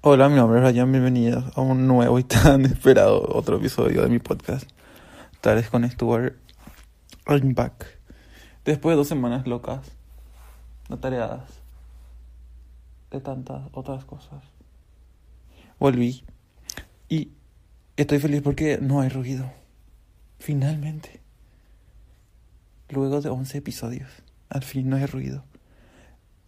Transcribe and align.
Hola, 0.00 0.28
mi 0.28 0.36
nombre 0.36 0.60
es 0.60 0.64
Ryan, 0.64 0.92
bienvenidos 0.92 1.44
a 1.56 1.60
un 1.60 1.88
nuevo 1.88 2.20
y 2.20 2.22
tan 2.22 2.64
esperado 2.66 3.20
otro 3.34 3.56
episodio 3.56 4.02
de 4.02 4.08
mi 4.08 4.20
podcast. 4.20 4.70
Tales 5.40 5.68
con 5.70 5.90
Stuart. 5.90 6.36
I'm 7.26 7.52
back. 7.52 7.98
Después 8.64 8.92
de 8.92 8.96
dos 8.96 9.08
semanas 9.08 9.48
locas, 9.48 9.90
no 10.88 10.98
de 10.98 11.18
tantas 13.20 13.62
otras 13.72 14.04
cosas. 14.04 14.44
Volví 15.80 16.22
y 17.08 17.32
estoy 17.96 18.20
feliz 18.20 18.40
porque 18.40 18.78
no 18.80 19.00
hay 19.00 19.08
ruido. 19.08 19.50
Finalmente. 20.38 21.20
Luego 22.90 23.20
de 23.20 23.30
11 23.30 23.58
episodios, 23.58 24.08
al 24.48 24.62
fin 24.62 24.90
no 24.90 24.94
hay 24.94 25.06
ruido. 25.06 25.42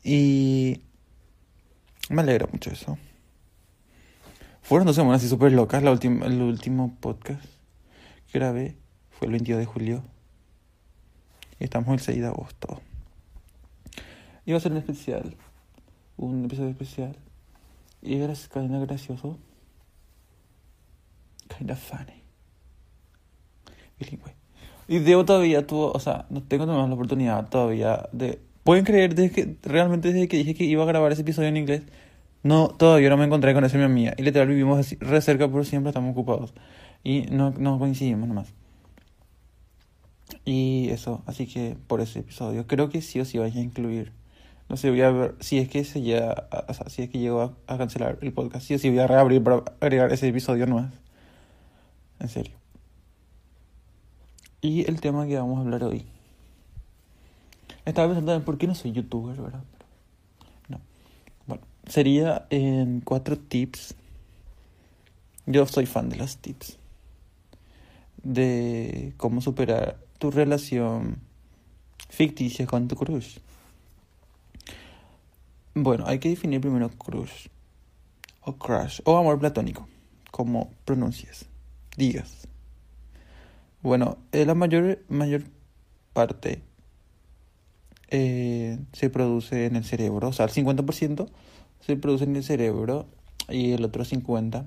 Y 0.04 0.82
me 2.10 2.22
alegra 2.22 2.46
mucho 2.46 2.70
eso. 2.70 2.96
Fueron 4.70 4.86
dos 4.86 4.94
semanas 4.94 5.20
así 5.20 5.28
súper 5.28 5.50
locas. 5.50 5.82
La 5.82 5.90
última, 5.90 6.26
el 6.26 6.40
último 6.40 6.96
podcast 7.00 7.44
que 8.30 8.38
grabé 8.38 8.76
fue 9.10 9.26
el 9.26 9.32
22 9.32 9.58
de 9.58 9.66
julio. 9.66 10.04
Y 11.58 11.64
estamos 11.64 11.92
el 11.92 11.98
6 11.98 12.20
de 12.20 12.26
agosto. 12.28 12.80
Iba 14.46 14.58
a 14.58 14.60
ser 14.60 14.70
un 14.70 14.78
especial. 14.78 15.34
Un 16.16 16.44
episodio 16.44 16.70
especial. 16.70 17.16
Y 18.00 18.14
era 18.20 18.32
kinda 18.32 18.78
gracioso. 18.78 19.38
Kinda 21.58 21.74
funny. 21.74 22.22
Bilingüe. 23.98 24.36
Y 24.86 25.00
Deo 25.00 25.24
todavía 25.24 25.66
tuvo, 25.66 25.90
o 25.90 25.98
sea, 25.98 26.26
no 26.30 26.44
tengo 26.44 26.66
la 26.66 26.84
oportunidad 26.84 27.48
todavía 27.48 28.08
de... 28.12 28.40
¿Pueden 28.62 28.84
creer 28.84 29.16
desde 29.16 29.32
que, 29.32 29.56
realmente 29.64 30.12
desde 30.12 30.28
que 30.28 30.36
dije 30.36 30.54
que 30.54 30.62
iba 30.62 30.84
a 30.84 30.86
grabar 30.86 31.10
ese 31.10 31.22
episodio 31.22 31.48
en 31.48 31.56
inglés? 31.56 31.82
No, 32.42 32.68
todavía 32.68 33.10
no 33.10 33.16
me 33.16 33.24
encontré 33.24 33.52
con 33.54 33.64
esa 33.64 33.76
mi 33.76 33.84
amiga. 33.84 34.14
Y 34.16 34.22
literal 34.22 34.48
vivimos 34.48 34.78
así, 34.78 34.96
re 34.96 35.20
cerca, 35.20 35.48
pero 35.48 35.64
siempre 35.64 35.90
estamos 35.90 36.12
ocupados. 36.12 36.54
Y 37.04 37.22
no, 37.30 37.50
no 37.50 37.78
coincidimos 37.78 38.28
nomás. 38.28 38.52
Y 40.44 40.88
eso, 40.90 41.22
así 41.26 41.46
que 41.46 41.76
por 41.86 42.00
ese 42.00 42.20
episodio, 42.20 42.66
creo 42.66 42.88
que 42.88 43.02
sí 43.02 43.20
o 43.20 43.24
sí 43.24 43.38
vaya 43.38 43.60
a 43.60 43.64
incluir. 43.64 44.12
No 44.68 44.76
sé, 44.76 44.90
voy 44.90 45.02
a 45.02 45.10
ver 45.10 45.34
si 45.40 45.58
es 45.58 45.68
que 45.68 45.84
se 45.84 46.00
llega, 46.00 46.48
o 46.68 46.90
si 46.90 47.02
es 47.02 47.10
que 47.10 47.18
llego 47.18 47.42
a, 47.42 47.56
a, 47.66 47.76
cancelar 47.76 48.18
el 48.22 48.32
podcast, 48.32 48.66
sí 48.66 48.74
o 48.74 48.78
sí 48.78 48.88
voy 48.88 49.00
a 49.00 49.06
reabrir 49.06 49.42
para 49.42 49.64
agregar 49.80 50.12
ese 50.12 50.28
episodio 50.28 50.66
nomás. 50.66 50.92
En 52.20 52.28
serio. 52.28 52.54
Y 54.60 54.88
el 54.88 55.00
tema 55.00 55.26
que 55.26 55.36
vamos 55.36 55.58
a 55.58 55.62
hablar 55.62 55.84
hoy. 55.84 56.06
Estaba 57.84 58.08
pensando 58.08 58.34
en 58.34 58.42
por 58.42 58.58
qué 58.58 58.66
no 58.66 58.74
soy 58.74 58.92
youtuber, 58.92 59.36
¿verdad? 59.36 59.64
Sería 61.86 62.46
en 62.50 63.00
cuatro 63.00 63.38
tips. 63.38 63.94
Yo 65.46 65.66
soy 65.66 65.86
fan 65.86 66.08
de 66.08 66.16
los 66.16 66.36
tips. 66.38 66.78
De 68.22 69.14
cómo 69.16 69.40
superar 69.40 69.98
tu 70.18 70.30
relación 70.30 71.18
ficticia 72.08 72.66
con 72.66 72.88
tu 72.88 72.96
crush. 72.96 73.38
Bueno, 75.74 76.04
hay 76.06 76.18
que 76.18 76.28
definir 76.28 76.60
primero 76.60 76.90
crush. 76.90 77.48
O 78.42 78.56
crush. 78.56 79.00
O 79.04 79.16
amor 79.16 79.38
platónico. 79.38 79.88
Como 80.30 80.70
pronuncias. 80.84 81.46
Digas. 81.96 82.48
Bueno, 83.82 84.18
eh, 84.32 84.44
la 84.44 84.54
mayor, 84.54 85.02
mayor 85.08 85.44
parte 86.12 86.62
eh, 88.08 88.78
se 88.92 89.08
produce 89.10 89.66
en 89.66 89.76
el 89.76 89.84
cerebro. 89.84 90.28
O 90.28 90.32
sea, 90.32 90.46
el 90.46 90.52
50% 90.52 91.28
se 91.80 91.96
produce 91.96 92.24
en 92.24 92.36
el 92.36 92.44
cerebro 92.44 93.06
y 93.48 93.72
el 93.72 93.84
otro 93.84 94.04
50% 94.04 94.66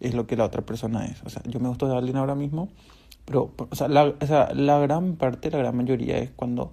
es 0.00 0.14
lo 0.14 0.26
que 0.26 0.36
la 0.36 0.44
otra 0.44 0.62
persona 0.62 1.06
es. 1.06 1.22
O 1.24 1.30
sea, 1.30 1.42
yo 1.46 1.60
me 1.60 1.68
gusto 1.68 1.88
de 1.88 1.96
alguien 1.96 2.16
ahora 2.16 2.34
mismo, 2.34 2.68
pero 3.24 3.52
o 3.56 3.74
sea, 3.74 3.88
la, 3.88 4.04
o 4.04 4.26
sea, 4.26 4.52
la 4.54 4.78
gran 4.78 5.16
parte, 5.16 5.50
la 5.50 5.58
gran 5.58 5.76
mayoría 5.76 6.18
es 6.18 6.30
cuando, 6.30 6.72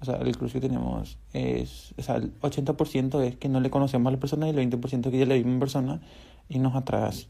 o 0.00 0.04
sea, 0.04 0.16
el 0.16 0.36
cruce 0.36 0.60
que 0.60 0.68
tenemos 0.68 1.18
es, 1.32 1.94
o 1.98 2.02
sea, 2.02 2.16
el 2.16 2.38
80% 2.40 3.22
es 3.22 3.36
que 3.36 3.48
no 3.48 3.60
le 3.60 3.70
conocemos 3.70 4.10
a 4.10 4.12
la 4.12 4.20
persona 4.20 4.46
y 4.46 4.50
el 4.50 4.70
20% 4.70 5.10
que 5.10 5.18
ya 5.18 5.26
le 5.26 5.38
vimos 5.38 5.54
en 5.54 5.60
persona 5.60 6.00
y 6.48 6.58
nos 6.58 6.74
atrae 6.74 7.04
así. 7.04 7.28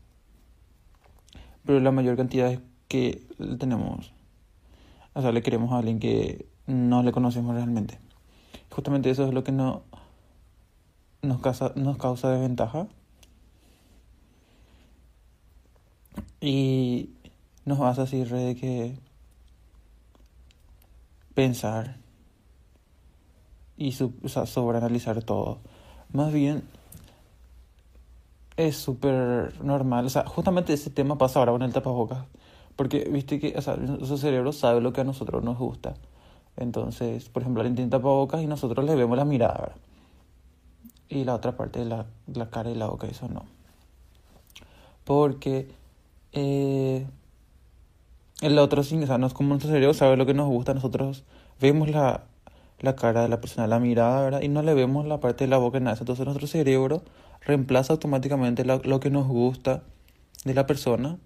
Pero 1.65 1.81
la 1.81 1.91
mayor 1.91 2.16
cantidad 2.16 2.50
es 2.53 2.60
que 2.89 3.27
tenemos, 3.59 4.12
o 5.15 5.22
sea, 5.22 5.33
le 5.33 5.43
queremos 5.43 5.72
a 5.72 5.78
alguien 5.78 5.99
que 5.99 6.47
no 6.66 7.03
le 7.03 7.12
conocemos 7.12 7.55
realmente. 7.55 7.99
Justamente 8.71 9.10
eso 9.10 9.27
es 9.27 9.33
lo 9.33 9.43
que 9.43 9.53
no, 9.53 9.84
nos, 11.22 11.41
causa, 11.41 11.72
nos 11.75 11.97
causa 11.97 12.31
desventaja. 12.31 12.87
Y 16.41 17.10
nos 17.65 17.81
hace 17.81 18.03
así 18.03 18.25
re 18.25 18.38
de 18.38 18.56
que 18.56 18.99
pensar 21.34 21.97
y 23.77 23.94
o 24.03 24.28
sea, 24.28 24.47
sobreanalizar 24.47 25.22
todo. 25.22 25.59
Más 26.12 26.32
bien 26.32 26.62
es 28.56 28.77
súper 28.77 29.62
normal. 29.62 30.06
O 30.06 30.09
sea, 30.09 30.25
justamente 30.27 30.72
ese 30.72 30.91
tema 30.91 31.19
pasa 31.19 31.38
ahora 31.38 31.53
con 31.53 31.62
el 31.62 31.72
tapabocas. 31.72 32.25
Porque 32.75 33.09
viste 33.10 33.38
que 33.38 33.54
o 33.56 33.62
sea, 33.62 33.77
nuestro 33.77 34.16
cerebro 34.16 34.53
sabe 34.53 34.81
lo 34.81 34.93
que 34.93 35.03
a 35.03 35.04
nosotros 35.04 35.43
nos 35.44 35.59
gusta. 35.59 35.94
Entonces, 36.56 37.28
por 37.28 37.43
ejemplo, 37.43 37.60
alguien 37.60 37.77
tiene 37.77 37.91
tapabocas 37.91 38.43
y 38.43 38.47
nosotros 38.47 38.84
le 38.87 38.94
vemos 38.94 39.16
la 39.16 39.25
mirada. 39.25 39.75
Y 41.09 41.25
la 41.25 41.34
otra 41.34 41.56
parte 41.56 41.78
de 41.78 41.84
la, 41.84 42.06
la 42.27 42.50
cara 42.50 42.71
y 42.71 42.75
la 42.75 42.87
boca, 42.87 43.06
eso 43.06 43.28
no. 43.28 43.44
Porque 45.05 45.69
eh, 46.33 47.06
el 48.41 48.59
otro, 48.59 48.83
sí, 48.83 49.00
o 49.03 49.06
sea, 49.06 49.19
no 49.19 49.27
es 49.27 49.33
como 49.33 49.50
nuestro 49.50 49.71
cerebro 49.71 49.95
sabe 49.95 50.16
lo 50.16 50.27
que 50.27 50.34
nos 50.34 50.49
gusta, 50.49 50.75
nosotros 50.75 51.25
vemos 51.61 51.89
la, 51.89 52.25
la 52.81 52.97
cara 52.97 53.22
de 53.22 53.28
la 53.28 53.41
persona, 53.41 53.66
la 53.66 53.78
mirada, 53.78 54.22
¿verdad? 54.22 54.43
Y 54.43 54.49
no 54.49 54.62
le 54.62 54.75
vemos 54.75 55.06
la 55.06 55.21
parte 55.21 55.45
de 55.45 55.49
la 55.49 55.59
boca, 55.59 55.81
nada. 55.81 55.97
Entonces 55.99 56.25
nuestro 56.25 56.47
cerebro 56.47 57.03
reemplaza 57.41 57.93
automáticamente 57.93 58.65
lo, 58.65 58.81
lo 58.84 59.00
que 59.00 59.11
nos 59.11 59.27
gusta 59.27 59.84
de 60.45 60.55
la 60.55 60.66
persona. 60.66 61.19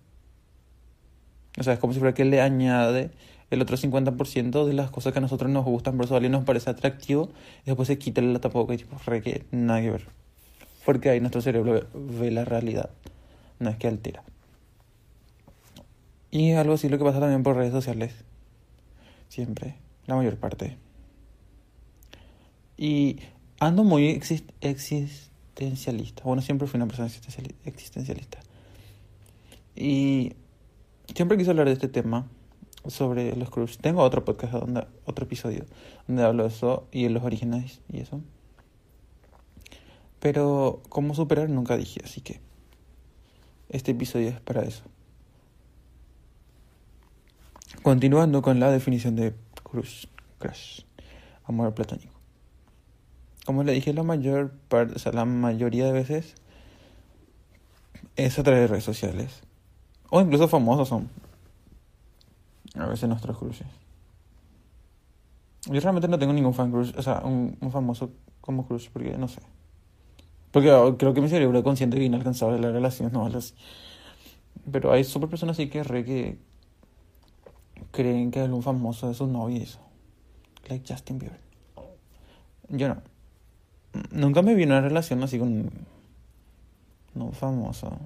O 1.59 1.63
sea, 1.63 1.73
es 1.73 1.79
como 1.79 1.93
si 1.93 1.99
fuera 1.99 2.15
que 2.15 2.25
le 2.25 2.41
añade 2.41 3.11
el 3.51 3.61
otro 3.61 3.77
50% 3.77 4.65
de 4.65 4.73
las 4.73 4.91
cosas 4.91 5.13
que 5.13 5.19
a 5.19 5.23
nosotros 5.23 5.51
nos 5.51 5.65
gustan, 5.65 5.97
por 5.97 6.07
eso 6.07 6.15
alguien 6.15 6.33
nos 6.33 6.45
parece 6.45 6.71
atractivo, 6.71 7.31
después 7.67 7.89
se 7.89 7.99
quita 7.99 8.23
la 8.23 8.39
tapaboca 8.39 8.75
y 8.75 8.79
tipo, 8.79 8.97
re 9.07 9.23
que 9.23 9.45
nada 9.51 9.81
que 9.81 9.91
ver. 9.91 10.07
Porque 10.85 11.11
ahí 11.11 11.21
nuestro 11.21 11.43
cerebro 11.43 11.87
ve, 11.93 12.31
la 12.31 12.45
realidad, 12.45 12.91
no 13.59 13.71
es 13.71 13.77
que 13.77 13.89
altera. 13.89 14.23
Y 16.31 16.53
algo 16.53 16.75
así 16.75 16.89
lo 16.89 16.97
que 16.97 17.05
pasa 17.05 17.19
también 17.19 17.43
por 17.43 17.57
redes 17.57 17.73
sociales. 17.73 18.15
Siempre, 19.29 19.75
la 20.07 20.15
mayor 20.15 20.37
parte. 20.37 20.77
Y 22.77 23.19
ando 23.59 23.83
muy 23.83 24.09
exist 24.09 24.49
existencialista. 24.61 26.23
Bueno, 26.23 26.41
siempre 26.41 26.69
fui 26.69 26.79
una 26.79 26.87
persona 26.87 27.09
existencialista. 27.65 28.39
Y 29.75 30.35
siempre 31.15 31.37
quise 31.37 31.51
hablar 31.51 31.67
de 31.67 31.73
este 31.73 31.89
tema 31.89 32.29
sobre 32.87 33.35
los 33.37 33.51
crush. 33.51 33.77
Tengo 33.79 34.03
otro 34.03 34.25
podcast, 34.25 34.53
donde, 34.55 34.87
otro 35.05 35.25
episodio, 35.25 35.65
donde 36.07 36.25
hablo 36.25 36.45
de 36.45 36.49
eso 36.49 36.87
y 36.93 37.05
de 37.05 37.11
los 37.11 37.23
orígenes 37.23 37.81
y 37.89 38.01
eso. 38.01 38.21
Pero 40.21 40.83
cómo 40.89 41.15
superar 41.15 41.49
nunca 41.49 41.77
dije, 41.77 42.01
así 42.05 42.21
que 42.21 42.41
este 43.69 43.93
episodio 43.93 44.29
es 44.29 44.41
para 44.41 44.63
eso. 44.63 44.83
Continuando 47.83 48.43
con 48.43 48.61
la 48.61 48.71
definición 48.71 49.17
de 49.17 49.35
crush, 49.63 50.07
crush, 50.39 50.83
amor 51.45 51.75
platónico. 51.75 52.13
Como 53.47 53.65
le 53.65 53.73
dije, 53.73 53.95
la 53.95 54.03
mayor 54.03 54.53
parte, 54.69 54.95
o 54.97 54.99
sea, 54.99 55.13
la 55.13 55.25
mayoría 55.25 55.87
de 55.87 55.93
veces 55.93 56.35
es 58.17 58.39
a 58.39 58.43
través 58.43 58.63
de 58.63 58.67
redes 58.67 58.85
sociales. 58.85 59.41
O 60.11 60.21
incluso 60.21 60.49
famosos 60.49 60.89
son 60.89 61.09
a 62.75 62.87
veces 62.87 63.09
nuestros 63.09 63.39
cruces. 63.39 63.67
Yo 65.67 65.79
realmente 65.81 66.09
no 66.09 66.19
tengo 66.19 66.33
ningún 66.33 66.55
fan 66.55 66.71
crush, 66.71 66.93
o 66.97 67.03
sea, 67.03 67.21
un, 67.21 67.57
famoso 67.71 68.13
como 68.41 68.67
crush, 68.67 68.89
porque 68.91 69.17
no 69.19 69.29
sé. 69.29 69.41
Porque 70.53 70.69
creo 70.99 71.15
que 71.15 71.21
mi 71.21 71.29
cerebro 71.29 71.63
consciente 71.63 71.99
que 71.99 72.05
inalcanzable 72.05 72.57
de 72.57 72.63
la 72.63 72.73
relación, 72.73 73.13
no 73.13 73.27
así. 73.27 73.55
Pero 74.71 74.93
hay 74.93 75.05
super 75.05 75.29
personas 75.29 75.57
así 75.57 75.69
que 75.69 75.83
re 75.85 76.05
que 76.05 76.39
creen 77.91 78.31
que 78.31 78.41
algún 78.41 78.63
famoso 78.63 79.11
es 79.11 79.19
su 79.19 79.27
novio 79.27 79.59
y 79.59 79.63
eso. 79.63 79.81
Like 80.69 80.93
Justin 80.93 81.19
Bieber. 81.19 81.41
Yo 82.69 82.89
no. 82.89 83.03
Nunca 84.13 84.43
me 84.43 84.55
vi 84.55 84.63
en 84.63 84.71
una 84.71 84.81
relación 84.81 85.23
así 85.23 85.39
con 85.39 85.71
no 87.15 87.33
famoso. 87.33 87.99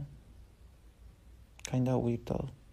Kinda 1.70 1.96
weird 1.96 2.24
todo. 2.24 2.63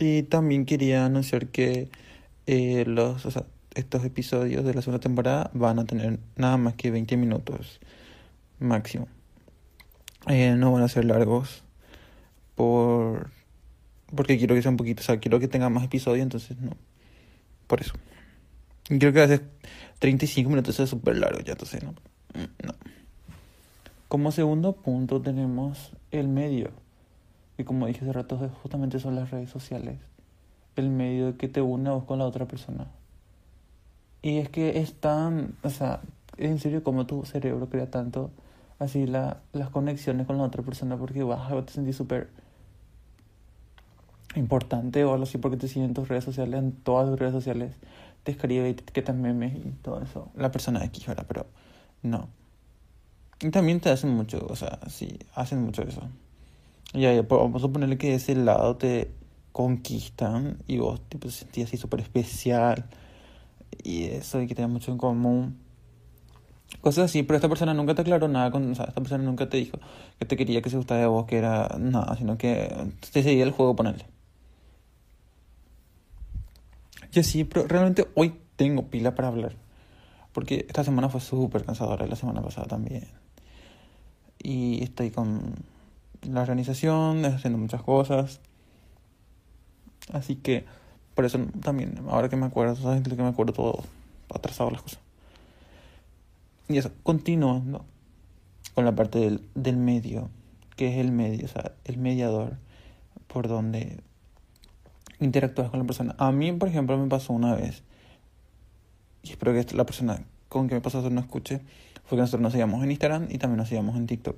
Y 0.00 0.22
también 0.22 0.64
quería 0.64 1.04
anunciar 1.04 1.48
que 1.48 1.90
eh, 2.46 2.84
los, 2.86 3.26
o 3.26 3.30
sea, 3.30 3.44
estos 3.74 4.02
episodios 4.02 4.64
de 4.64 4.72
la 4.72 4.80
segunda 4.80 4.98
temporada 4.98 5.50
van 5.52 5.78
a 5.78 5.84
tener 5.84 6.18
nada 6.36 6.56
más 6.56 6.74
que 6.74 6.90
20 6.90 7.18
minutos 7.18 7.80
máximo. 8.58 9.08
Eh, 10.26 10.54
no 10.56 10.72
van 10.72 10.82
a 10.82 10.88
ser 10.88 11.04
largos 11.04 11.64
por 12.54 13.30
porque 14.14 14.38
quiero 14.38 14.54
que 14.54 14.62
sea 14.62 14.70
un 14.70 14.78
poquito, 14.78 15.02
o 15.02 15.04
sea, 15.04 15.20
quiero 15.20 15.38
que 15.38 15.48
tenga 15.48 15.68
más 15.68 15.84
episodios, 15.84 16.22
entonces 16.22 16.58
no. 16.58 16.76
Por 17.66 17.82
eso. 17.82 17.92
Creo 18.84 19.12
que 19.12 19.20
hace 19.20 19.40
35 19.98 20.48
minutos 20.48 20.80
es 20.80 20.88
súper 20.88 21.18
largo 21.18 21.40
ya, 21.40 21.52
entonces 21.52 21.82
no. 21.84 21.92
Mm, 22.34 22.66
no. 22.66 22.74
Como 24.08 24.32
segundo 24.32 24.72
punto 24.72 25.20
tenemos 25.20 25.92
el 26.10 26.28
medio. 26.28 26.70
Y 27.60 27.64
como 27.64 27.86
dije 27.86 28.00
hace 28.00 28.12
rato, 28.14 28.38
justamente 28.62 28.98
son 28.98 29.16
las 29.16 29.30
redes 29.30 29.50
sociales. 29.50 29.98
El 30.76 30.88
medio 30.88 31.36
que 31.36 31.46
te 31.46 31.60
une 31.60 31.90
a 31.90 31.92
vos 31.92 32.04
con 32.04 32.18
la 32.18 32.24
otra 32.24 32.46
persona. 32.46 32.86
Y 34.22 34.38
es 34.38 34.48
que 34.48 34.80
es 34.80 34.94
tan, 34.94 35.56
o 35.62 35.68
sea, 35.68 36.00
en 36.38 36.58
serio 36.58 36.82
como 36.82 37.04
tu 37.04 37.22
cerebro 37.26 37.68
crea 37.68 37.90
tanto 37.90 38.30
así 38.78 39.06
la, 39.06 39.42
las 39.52 39.68
conexiones 39.68 40.26
con 40.26 40.38
la 40.38 40.44
otra 40.44 40.62
persona 40.62 40.96
porque 40.96 41.22
vas 41.22 41.52
a 41.52 41.62
te 41.66 41.72
sentir 41.74 41.92
súper 41.92 42.30
importante 44.36 45.04
o 45.04 45.12
algo 45.12 45.24
así 45.24 45.36
porque 45.36 45.58
te 45.58 45.68
siguen 45.68 45.90
en 45.90 45.94
tus 45.94 46.08
redes 46.08 46.24
sociales, 46.24 46.58
en 46.58 46.72
todas 46.72 47.10
tus 47.10 47.18
redes 47.18 47.34
sociales, 47.34 47.74
te 48.22 48.32
escribe 48.32 48.70
y 48.70 48.74
te 48.74 48.82
etiquetan 48.84 49.20
memes 49.20 49.54
y 49.54 49.70
todo 49.82 50.00
eso. 50.00 50.30
La 50.34 50.50
persona 50.50 50.80
de 50.80 50.86
X, 50.86 51.06
¿verdad? 51.06 51.26
Pero 51.28 51.46
no. 52.02 52.28
Y 53.42 53.50
también 53.50 53.80
te 53.80 53.90
hacen 53.90 54.14
mucho, 54.14 54.46
o 54.48 54.56
sea, 54.56 54.78
sí, 54.88 55.18
hacen 55.34 55.62
mucho 55.62 55.82
eso. 55.82 56.08
Y 56.92 57.04
ahí, 57.04 57.22
pues, 57.22 57.40
vamos 57.40 57.62
a 57.62 57.66
suponerle 57.66 57.98
que 57.98 58.08
de 58.08 58.14
ese 58.16 58.34
lado 58.34 58.76
te 58.76 59.12
conquistan 59.52 60.58
y 60.66 60.78
vos 60.78 61.00
te 61.08 61.30
sentís 61.30 61.64
así 61.64 61.76
súper 61.76 62.00
especial 62.00 62.88
y 63.82 64.04
eso 64.04 64.40
y 64.40 64.46
que 64.46 64.54
tenés 64.54 64.70
mucho 64.70 64.92
en 64.92 64.98
común. 64.98 65.58
Cosas 66.80 67.06
así, 67.06 67.22
pero 67.22 67.36
esta 67.36 67.48
persona 67.48 67.74
nunca 67.74 67.94
te 67.94 68.02
aclaró 68.02 68.28
nada, 68.28 68.50
con, 68.50 68.72
esta 68.72 68.92
persona 68.92 69.24
nunca 69.24 69.48
te 69.48 69.56
dijo 69.58 69.78
que 70.18 70.24
te 70.24 70.36
quería, 70.36 70.62
que 70.62 70.70
se 70.70 70.76
gustaba 70.76 71.00
de 71.00 71.06
vos, 71.06 71.26
que 71.26 71.36
era 71.36 71.76
nada, 71.78 72.16
sino 72.16 72.38
que 72.38 72.92
te 73.12 73.22
seguía 73.22 73.44
el 73.44 73.50
juego 73.50 73.76
ponerle. 73.76 74.06
Y 77.12 77.20
así, 77.20 77.44
pero 77.44 77.66
realmente 77.66 78.08
hoy 78.14 78.34
tengo 78.56 78.86
pila 78.88 79.14
para 79.14 79.28
hablar. 79.28 79.56
Porque 80.32 80.64
esta 80.68 80.84
semana 80.84 81.08
fue 81.08 81.20
súper 81.20 81.64
cansadora, 81.64 82.06
la 82.06 82.16
semana 82.16 82.40
pasada 82.40 82.68
también. 82.68 83.08
Y 84.38 84.82
estoy 84.82 85.10
con 85.10 85.54
la 86.22 86.42
organización, 86.42 87.24
haciendo 87.24 87.58
muchas 87.58 87.82
cosas. 87.82 88.40
Así 90.12 90.36
que, 90.36 90.64
por 91.14 91.24
eso 91.24 91.38
también, 91.62 92.00
ahora 92.08 92.28
que 92.28 92.36
me 92.36 92.46
acuerdo, 92.46 92.76
¿sabes? 92.76 93.02
Que 93.02 93.14
me 93.14 93.28
acuerdo 93.28 93.52
todo 93.52 93.84
atrasado 94.34 94.70
las 94.70 94.82
cosas. 94.82 95.00
Y 96.68 96.78
eso, 96.78 96.92
continuando 97.02 97.84
con 98.74 98.84
la 98.84 98.94
parte 98.94 99.18
del, 99.18 99.42
del 99.54 99.76
medio, 99.76 100.30
que 100.76 100.92
es 100.92 100.98
el 100.98 101.12
medio, 101.12 101.46
o 101.46 101.48
sea, 101.48 101.72
el 101.84 101.98
mediador 101.98 102.56
por 103.26 103.48
donde 103.48 104.00
interactúas 105.18 105.70
con 105.70 105.80
la 105.80 105.86
persona. 105.86 106.14
A 106.18 106.32
mí, 106.32 106.52
por 106.52 106.68
ejemplo, 106.68 106.96
me 106.96 107.08
pasó 107.08 107.32
una 107.32 107.54
vez, 107.54 107.82
y 109.22 109.30
espero 109.30 109.52
que 109.52 109.76
la 109.76 109.84
persona 109.84 110.24
con 110.48 110.68
que 110.68 110.74
me 110.74 110.80
pasó 110.80 110.98
eso 110.98 111.10
no 111.10 111.20
escuche, 111.20 111.60
fue 112.04 112.16
que 112.16 112.22
nosotros 112.22 112.42
nos 112.42 112.52
seguíamos 112.52 112.82
en 112.82 112.90
Instagram 112.90 113.28
y 113.30 113.38
también 113.38 113.58
nos 113.58 113.68
seguíamos 113.68 113.96
en 113.96 114.06
TikTok. 114.06 114.36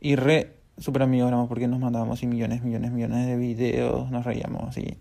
Y 0.00 0.16
re 0.16 0.52
súper 0.78 1.02
amigos 1.02 1.32
porque 1.48 1.68
nos 1.68 1.80
mandábamos 1.80 2.18
así 2.18 2.26
millones, 2.26 2.62
millones, 2.62 2.92
millones 2.92 3.26
de 3.26 3.36
videos, 3.36 4.10
nos 4.10 4.24
reíamos 4.24 4.68
así. 4.68 4.98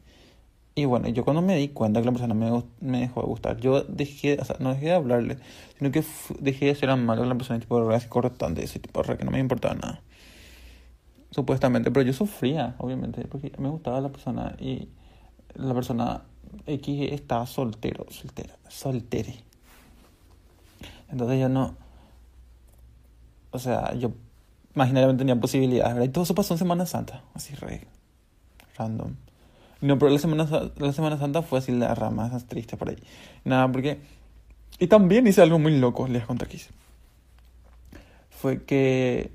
Y 0.76 0.86
bueno, 0.86 1.08
yo 1.10 1.24
cuando 1.24 1.42
me 1.42 1.56
di 1.56 1.70
cuenta 1.70 2.00
que 2.00 2.06
la 2.06 2.12
persona 2.12 2.34
me, 2.34 2.64
me 2.82 3.02
dejó 3.02 3.22
de 3.22 3.28
gustar, 3.28 3.58
yo 3.58 3.84
dejé, 3.84 4.40
o 4.40 4.46
sea, 4.46 4.56
no 4.60 4.74
dejé 4.74 4.88
de 4.88 4.94
hablarle, 4.94 5.38
sino 5.78 5.92
que 5.92 6.04
dejé 6.40 6.66
de 6.66 6.76
ser 6.76 6.90
amable 6.90 7.22
con 7.22 7.30
la 7.30 7.36
persona, 7.36 7.60
tipo, 7.60 7.90
así 7.92 8.08
cortante, 8.08 8.64
ese 8.64 8.80
tipo, 8.80 9.04
re 9.04 9.18
que 9.18 9.26
no 9.26 9.32
me 9.32 9.40
importaba 9.40 9.76
nada. 9.76 10.02
Supuestamente, 11.30 11.92
pero 11.92 12.06
yo 12.06 12.14
sufría, 12.14 12.76
obviamente, 12.80 13.26
porque 13.28 13.52
me 13.60 13.70
gustaba 13.70 14.02
la 14.02 14.10
persona 14.10 14.56
y 14.60 14.90
la 15.56 15.74
persona 15.74 16.24
X 16.66 17.12
estaba 17.12 17.46
soltero, 17.46 18.06
soltera, 18.10 18.56
soltere. 18.68 19.36
Entonces 21.10 21.40
yo 21.40 21.50
no, 21.50 21.76
o 23.52 23.60
sea, 23.60 23.94
yo 23.94 24.12
imaginariamente 24.76 25.22
tenía 25.22 25.40
posibilidades, 25.40 25.94
¿verdad? 25.94 26.10
Y 26.10 26.12
todo 26.12 26.24
eso 26.24 26.36
pasó 26.36 26.54
en 26.54 26.58
Semana 26.58 26.86
Santa, 26.86 27.24
así 27.34 27.54
re 27.56 27.88
random. 28.78 29.16
No, 29.82 30.00
pero 30.00 30.12
la 30.12 30.20
Semana, 30.20 30.48
la 30.78 30.94
Semana 30.94 31.18
Santa 31.18 31.42
fue 31.42 31.60
así 31.60 31.72
la 31.72 31.94
rama 31.94 32.30
más 32.30 32.46
triste 32.46 32.78
por 32.78 32.90
ahí. 32.90 32.98
Nada, 33.44 33.72
porque... 33.72 34.00
Y 34.80 34.88
también 34.88 35.28
hice 35.28 35.42
algo 35.42 35.60
muy 35.60 35.78
loco, 35.78 36.08
les 36.08 36.26
conté 36.26 36.46
aquí. 36.46 36.60
Fue 38.30 38.64
que... 38.64 39.32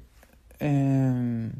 Eh, 0.58 1.50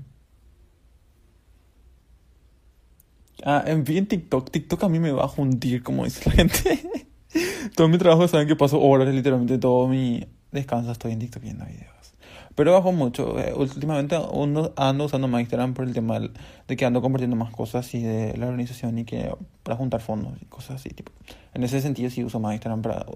Ah, 3.45 3.65
en 3.67 3.85
TikTok. 3.85 4.51
TikTok 4.51 4.85
a 4.85 4.89
mí 4.89 4.99
me 4.99 5.13
va 5.13 5.25
a 5.25 5.33
hundir, 5.37 5.83
como 5.83 6.05
dice 6.05 6.29
la 6.29 6.33
gente. 6.37 6.83
todo 7.77 7.89
mi 7.89 7.99
trabajo 7.99 8.27
saben 8.27 8.49
que 8.49 8.57
paso 8.57 8.81
horas, 8.81 9.13
literalmente 9.15 9.59
todo 9.59 9.89
mi 9.89 10.27
descanso 10.51 10.93
estoy 10.93 11.13
en 11.13 11.21
TikTok 11.21 11.43
viendo 11.43 11.65
videos. 11.65 12.15
Pero 12.59 12.73
bajo 12.73 12.91
mucho. 12.91 13.39
Eh, 13.39 13.55
últimamente 13.55 14.19
uno 14.33 14.73
ando 14.75 15.05
usando 15.05 15.29
más 15.29 15.43
Instagram 15.43 15.75
por 15.75 15.85
el 15.85 15.95
tema 15.95 16.19
de 16.19 16.77
que 16.77 16.85
ando 16.85 17.01
compartiendo 17.01 17.37
más 17.37 17.53
cosas 17.53 17.95
y 17.95 18.03
de 18.03 18.37
la 18.37 18.47
organización 18.47 18.99
y 18.99 19.05
que 19.05 19.33
para 19.63 19.77
juntar 19.77 20.01
fondos 20.01 20.33
y 20.43 20.45
cosas 20.47 20.81
así. 20.81 20.89
Tipo. 20.89 21.13
En 21.55 21.63
ese 21.63 21.81
sentido 21.81 22.11
sí 22.11 22.25
uso 22.25 22.41
más 22.41 22.55
Instagram 22.55 22.83
para, 22.83 23.07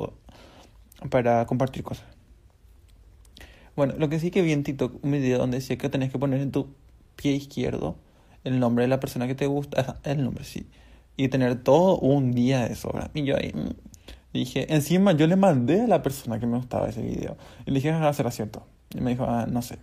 para 1.11 1.45
compartir 1.47 1.83
cosas. 1.83 2.05
Bueno, 3.75 3.95
lo 3.99 4.09
que 4.09 4.21
sí 4.21 4.31
que 4.31 4.43
vi 4.43 4.53
en 4.53 4.63
TikTok 4.63 5.05
un 5.05 5.11
video 5.11 5.39
donde 5.39 5.57
decía 5.57 5.77
que 5.77 5.89
tenés 5.89 6.13
que 6.13 6.21
poner 6.21 6.41
en 6.41 6.53
tu 6.53 6.69
pie 7.17 7.33
izquierdo 7.33 7.97
el 8.45 8.61
nombre 8.61 8.85
de 8.85 8.89
la 8.89 9.01
persona 9.01 9.27
que 9.27 9.35
te 9.35 9.47
gusta, 9.49 9.99
el 10.05 10.23
nombre 10.23 10.45
sí, 10.45 10.69
y 11.17 11.27
tener 11.27 11.65
todo 11.65 11.99
un 11.99 12.31
día 12.31 12.69
de 12.69 12.77
sobra. 12.77 13.11
Y 13.13 13.25
yo 13.25 13.37
ahí 13.37 13.51
mm, 13.53 13.75
dije, 14.35 14.73
encima 14.73 15.11
yo 15.15 15.27
le 15.27 15.35
mandé 15.35 15.81
a 15.81 15.89
la 15.89 16.01
persona 16.01 16.39
que 16.39 16.47
me 16.47 16.59
gustaba 16.59 16.89
ese 16.89 17.03
video, 17.03 17.37
y 17.67 17.73
le 17.73 17.81
dije, 17.81 17.91
ah, 17.91 18.13
será 18.13 18.31
cierto. 18.31 18.69
Y 18.95 19.01
me 19.01 19.11
dijo, 19.11 19.25
ah, 19.25 19.47
no 19.49 19.63
sé. 19.63 19.79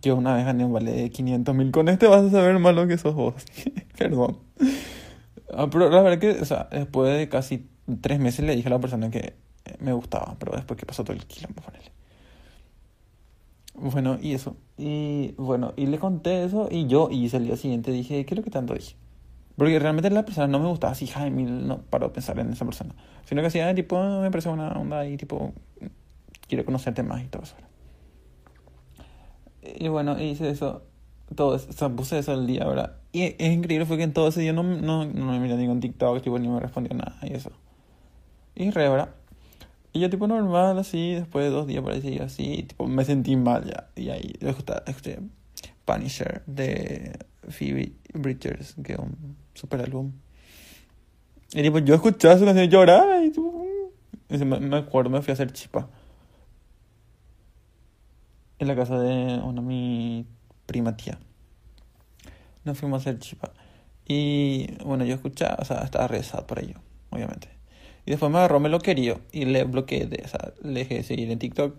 Yo 0.00 0.16
una 0.16 0.34
vez 0.34 0.46
gané 0.46 0.64
un 0.64 0.72
vale 0.72 0.92
de 0.92 1.10
500 1.10 1.54
mil. 1.54 1.70
Con 1.70 1.88
este 1.88 2.06
vas 2.06 2.24
a 2.24 2.30
saber 2.30 2.58
más 2.58 2.74
lo 2.74 2.86
que 2.86 2.98
sos 2.98 3.14
vos. 3.14 3.34
Perdón. 3.98 4.38
Ah, 5.52 5.68
pero 5.70 5.90
la 5.90 6.02
verdad 6.02 6.18
que, 6.18 6.40
o 6.40 6.44
sea, 6.44 6.68
después 6.70 7.16
de 7.16 7.28
casi 7.28 7.68
tres 8.00 8.18
meses 8.18 8.44
le 8.44 8.56
dije 8.56 8.68
a 8.68 8.70
la 8.70 8.80
persona 8.80 9.10
que 9.10 9.34
me 9.80 9.92
gustaba. 9.92 10.36
Pero 10.38 10.52
después 10.52 10.78
que 10.78 10.86
pasó 10.86 11.04
todo 11.04 11.14
el 11.14 11.26
quilombo 11.26 11.62
con 11.62 11.74
él. 11.74 11.82
Bueno, 13.74 14.18
y 14.20 14.32
eso. 14.32 14.56
Y 14.78 15.34
bueno, 15.36 15.72
y 15.76 15.86
le 15.86 15.98
conté 15.98 16.44
eso. 16.44 16.68
Y 16.70 16.86
yo, 16.86 17.08
y 17.10 17.34
el 17.34 17.44
día 17.44 17.56
siguiente 17.56 17.90
dije, 17.90 18.24
¿qué 18.24 18.34
es 18.34 18.38
lo 18.38 18.44
que 18.44 18.50
tanto 18.50 18.74
dije? 18.74 18.96
Porque 19.56 19.78
realmente 19.78 20.10
la 20.10 20.24
persona 20.24 20.46
no 20.46 20.58
me 20.58 20.68
gustaba 20.68 20.92
así, 20.92 21.06
Jaime, 21.06 21.44
no 21.44 21.82
paró 21.82 22.08
de 22.08 22.14
pensar 22.14 22.38
en 22.38 22.52
esa 22.52 22.64
persona. 22.64 22.94
Sino 23.24 23.42
que 23.42 23.48
hacía, 23.48 23.74
tipo, 23.74 24.20
me 24.20 24.30
parece 24.30 24.48
una 24.48 24.72
onda 24.72 25.06
y 25.06 25.16
tipo, 25.16 25.52
quiero 26.52 26.66
conocerte 26.66 27.02
más 27.02 27.24
y 27.24 27.28
todo 27.28 27.44
eso. 27.44 27.54
Y 29.62 29.88
bueno, 29.88 30.20
hice 30.20 30.50
eso, 30.50 30.82
todo 31.34 31.56
eso, 31.56 31.70
o 31.70 31.72
sea, 31.72 31.88
puse 31.88 32.18
eso 32.18 32.34
el 32.34 32.46
día, 32.46 32.66
¿verdad? 32.66 32.96
Y 33.10 33.22
es 33.22 33.52
increíble, 33.52 33.86
fue 33.86 33.96
que 33.96 34.02
en 34.02 34.12
todo 34.12 34.28
ese 34.28 34.42
día 34.42 34.52
no, 34.52 34.62
no, 34.62 35.06
no 35.06 35.32
me 35.32 35.40
miré 35.40 35.56
ningún 35.56 35.80
TikTok, 35.80 36.20
tipo, 36.20 36.38
ni 36.38 36.48
me 36.48 36.60
respondió 36.60 36.94
nada 36.94 37.16
y 37.22 37.32
eso. 37.32 37.52
Y 38.54 38.70
re, 38.70 38.86
¿verdad? 38.86 39.14
Y 39.94 40.00
yo 40.00 40.10
tipo 40.10 40.26
normal, 40.26 40.78
así, 40.78 41.14
después 41.14 41.46
de 41.46 41.50
dos 41.50 41.66
días 41.66 41.82
por 41.82 41.94
ahí 41.94 42.18
así, 42.18 42.64
tipo 42.64 42.86
me 42.86 43.02
sentí 43.06 43.34
mal 43.34 43.64
ya. 43.64 43.88
Y 43.96 44.10
ahí 44.10 44.34
escuché 44.40 45.20
Punisher 45.86 46.42
de 46.46 47.18
Phoebe 47.48 47.94
Bridgers, 48.12 48.74
que 48.84 48.92
es 48.92 48.98
un 48.98 49.38
super 49.54 49.80
álbum. 49.80 50.12
Y 51.54 51.62
tipo, 51.62 51.78
yo 51.78 51.94
escuchaba 51.94 52.36
su 52.36 52.44
canción 52.44 52.66
y 52.66 52.68
lloraba 52.68 53.24
y 53.24 53.30
tipo, 53.30 53.64
y 54.28 54.36
me 54.44 54.76
acuerdo, 54.76 55.08
me 55.08 55.22
fui 55.22 55.30
a 55.30 55.34
hacer 55.34 55.50
chipa 55.50 55.88
en 58.58 58.68
la 58.68 58.76
casa 58.76 58.98
de 58.98 59.38
una 59.38 59.62
mi 59.62 60.26
prima 60.66 60.96
tía. 60.96 61.18
Nos 62.64 62.78
fuimos 62.78 63.00
a 63.00 63.10
hacer 63.10 63.18
chipa. 63.18 63.52
Y 64.06 64.76
bueno, 64.84 65.04
yo 65.04 65.14
escuchaba, 65.14 65.56
o 65.60 65.64
sea, 65.64 65.78
estaba 65.78 66.08
rezado 66.08 66.46
por 66.46 66.58
ello, 66.58 66.80
obviamente. 67.10 67.48
Y 68.04 68.10
después 68.10 68.30
me 68.32 68.38
agarró 68.38 68.58
me 68.60 68.68
lo 68.68 68.80
quería 68.80 69.20
y 69.30 69.44
le 69.44 69.64
bloqueé, 69.64 70.06
de, 70.06 70.22
o 70.24 70.28
sea, 70.28 70.52
le 70.62 70.80
dejé 70.80 70.96
de 70.96 71.02
seguir 71.02 71.30
en 71.30 71.38
TikTok. 71.38 71.78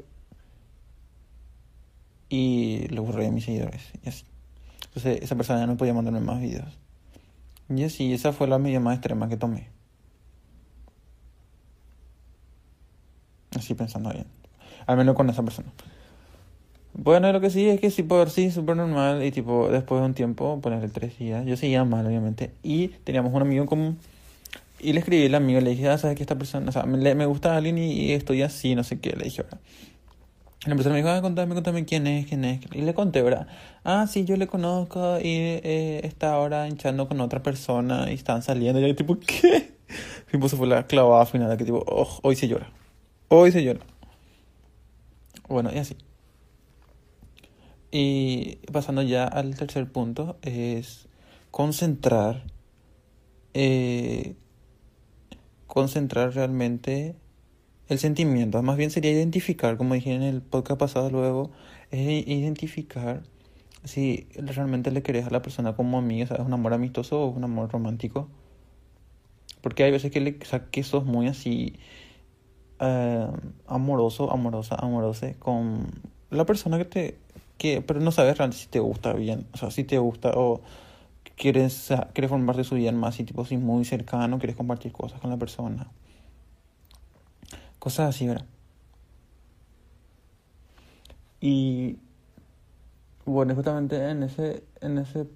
Y 2.30 2.88
lo 2.88 3.04
borré 3.04 3.26
de 3.26 3.32
mis 3.32 3.46
seguidores. 3.46 3.82
Y 4.04 4.10
así. 4.10 4.26
Entonces 4.86 5.22
esa 5.22 5.36
persona 5.36 5.60
ya 5.60 5.68
no 5.68 5.78
podía 5.78 5.94
mandarme 5.94 6.22
más 6.22 6.40
videos. 6.40 6.78
Y 7.70 7.84
así, 7.84 8.14
esa 8.14 8.34
fue 8.34 8.48
la 8.48 8.60
medida 8.60 8.80
más 8.80 8.96
extrema 8.96 9.28
que 9.28 9.38
tomé. 9.38 9.70
Así 13.56 13.74
pensando 13.74 14.12
bien. 14.12 14.26
Al 14.88 14.98
menos 14.98 15.16
con 15.16 15.30
esa 15.30 15.44
persona. 15.44 15.72
Bueno, 16.94 17.32
lo 17.34 17.42
que 17.42 17.50
sí 17.50 17.68
es 17.68 17.80
que 17.80 17.90
sí, 17.90 18.04
por 18.04 18.30
sí, 18.30 18.52
súper 18.52 18.76
normal. 18.76 19.24
Y 19.24 19.32
tipo, 19.32 19.68
después 19.70 20.02
de 20.02 20.06
un 20.06 20.14
tiempo, 20.14 20.60
ponerle 20.62 20.90
tres 20.90 21.18
días, 21.18 21.46
yo 21.46 21.58
seguía 21.58 21.84
mal, 21.84 22.06
obviamente. 22.06 22.52
Y 22.62 22.90
teníamos 22.90 23.34
un 23.34 23.42
amigo 23.42 23.62
en 23.62 23.68
común. 23.68 24.00
Y 24.80 24.94
le 24.94 25.00
escribí 25.00 25.26
al 25.26 25.36
amigo, 25.36 25.62
le 25.62 25.72
dije, 25.72 25.90
ah, 25.90 25.98
¿sabes 25.98 26.18
que 26.18 26.24
esta 26.24 26.38
persona, 26.38 26.70
o 26.70 26.72
sea, 26.72 26.84
me, 26.84 27.16
me 27.16 27.26
gusta 27.26 27.56
alguien 27.56 27.78
y, 27.78 27.94
y, 27.94 28.12
estoy 28.12 28.42
así, 28.42 28.76
no 28.76 28.84
sé 28.84 29.00
qué, 29.00 29.16
le 29.16 29.24
dije, 29.26 29.44
¿verdad? 29.44 29.60
La 30.66 30.76
persona 30.76 30.94
me 30.94 31.02
dijo, 31.02 31.10
ah, 31.10 31.22
contame, 31.22 31.56
contame 31.56 31.86
quién 31.86 32.08
es, 32.08 32.28
quién 32.28 32.46
es. 32.46 32.62
Y 32.74 32.82
le 32.82 32.94
conté, 32.94 33.22
¿verdad? 33.22 33.48
Ah, 33.84 34.08
sí, 34.08 34.24
yo 34.24 34.38
le 34.38 34.48
conozco 34.48 35.20
y 35.20 35.28
eh, 35.28 36.02
está 36.04 36.34
ahora 36.34 36.68
hinchando 36.68 37.08
con 37.08 37.20
otra 37.22 37.44
persona 37.44 38.10
y 38.10 38.14
están 38.14 38.42
saliendo. 38.44 38.80
Y 38.80 38.88
yo, 38.88 38.96
tipo, 38.96 39.18
¿qué? 39.20 39.74
Tipo, 40.32 40.50
se 40.50 40.56
fue 40.56 40.66
la 40.66 40.88
clavada 40.88 41.26
final, 41.26 41.56
que 41.58 41.66
tipo, 41.66 41.84
oh, 41.86 42.20
hoy 42.24 42.36
se 42.36 42.48
llora. 42.48 42.72
Hoy 43.28 43.52
se 43.52 43.64
llora. 43.64 43.82
Bueno, 45.48 45.70
y 45.72 45.78
así. 45.78 45.96
Y 47.96 48.56
pasando 48.72 49.04
ya 49.04 49.26
al 49.26 49.56
tercer 49.56 49.92
punto, 49.92 50.38
es 50.42 51.08
concentrar, 51.52 52.44
eh, 53.54 54.36
concentrar 55.68 56.34
realmente 56.34 57.16
el 57.90 58.00
sentimiento. 58.00 58.64
Más 58.64 58.78
bien 58.78 58.90
sería 58.90 59.12
identificar, 59.12 59.78
como 59.78 59.94
dije 59.94 60.12
en 60.12 60.24
el 60.24 60.42
podcast 60.42 60.80
pasado 60.80 61.12
luego, 61.12 61.52
es 61.92 62.28
identificar 62.28 63.22
si 63.84 64.28
realmente 64.38 64.90
le 64.90 65.04
querés 65.04 65.28
a 65.28 65.30
la 65.30 65.44
persona 65.44 65.76
como 65.76 66.00
amiga, 66.00 66.26
¿sabes? 66.26 66.48
Un 66.48 66.54
amor 66.54 66.74
amistoso 66.74 67.22
o 67.22 67.28
un 67.28 67.44
amor 67.44 67.72
romántico. 67.72 68.28
Porque 69.62 69.84
hay 69.84 69.92
veces 69.92 70.12
que, 70.12 70.20
le, 70.20 70.40
que 70.40 70.84
sos 70.84 71.06
muy 71.06 71.28
así 71.28 71.76
eh, 72.80 73.28
amoroso, 73.68 74.32
amorosa, 74.32 74.78
amorosa 74.80 75.36
con 75.38 75.92
la 76.32 76.48
persona 76.48 76.80
que 76.80 76.86
te... 76.86 77.23
Que, 77.58 77.82
pero 77.82 78.00
no 78.00 78.12
sabes 78.12 78.38
realmente 78.38 78.62
si 78.62 78.68
te 78.68 78.80
gusta 78.80 79.14
bien, 79.14 79.48
o 79.54 79.58
sea, 79.58 79.72
si 79.72 79.84
te 79.84 79.98
gusta 79.98 80.32
o 80.36 80.62
quieres, 81.36 81.90
quieres 82.14 82.30
formar 82.30 82.56
de 82.56 82.64
su 82.64 82.76
vida 82.76 82.92
más 82.92 83.20
y 83.20 83.24
tipo 83.24 83.46
si 83.46 83.58
muy 83.58 83.86
cercano, 83.86 84.38
quieres 84.40 84.56
compartir 84.56 84.92
cosas 84.92 85.20
con 85.20 85.30
la 85.30 85.38
persona. 85.38 85.88
Cosas 87.80 88.10
así, 88.10 88.28
¿verdad? 88.28 88.46
Y 91.42 91.98
bueno, 93.26 93.54
justamente 93.56 94.10
en 94.10 94.24
ese, 94.24 94.64
en 94.82 94.98
ese 94.98 95.28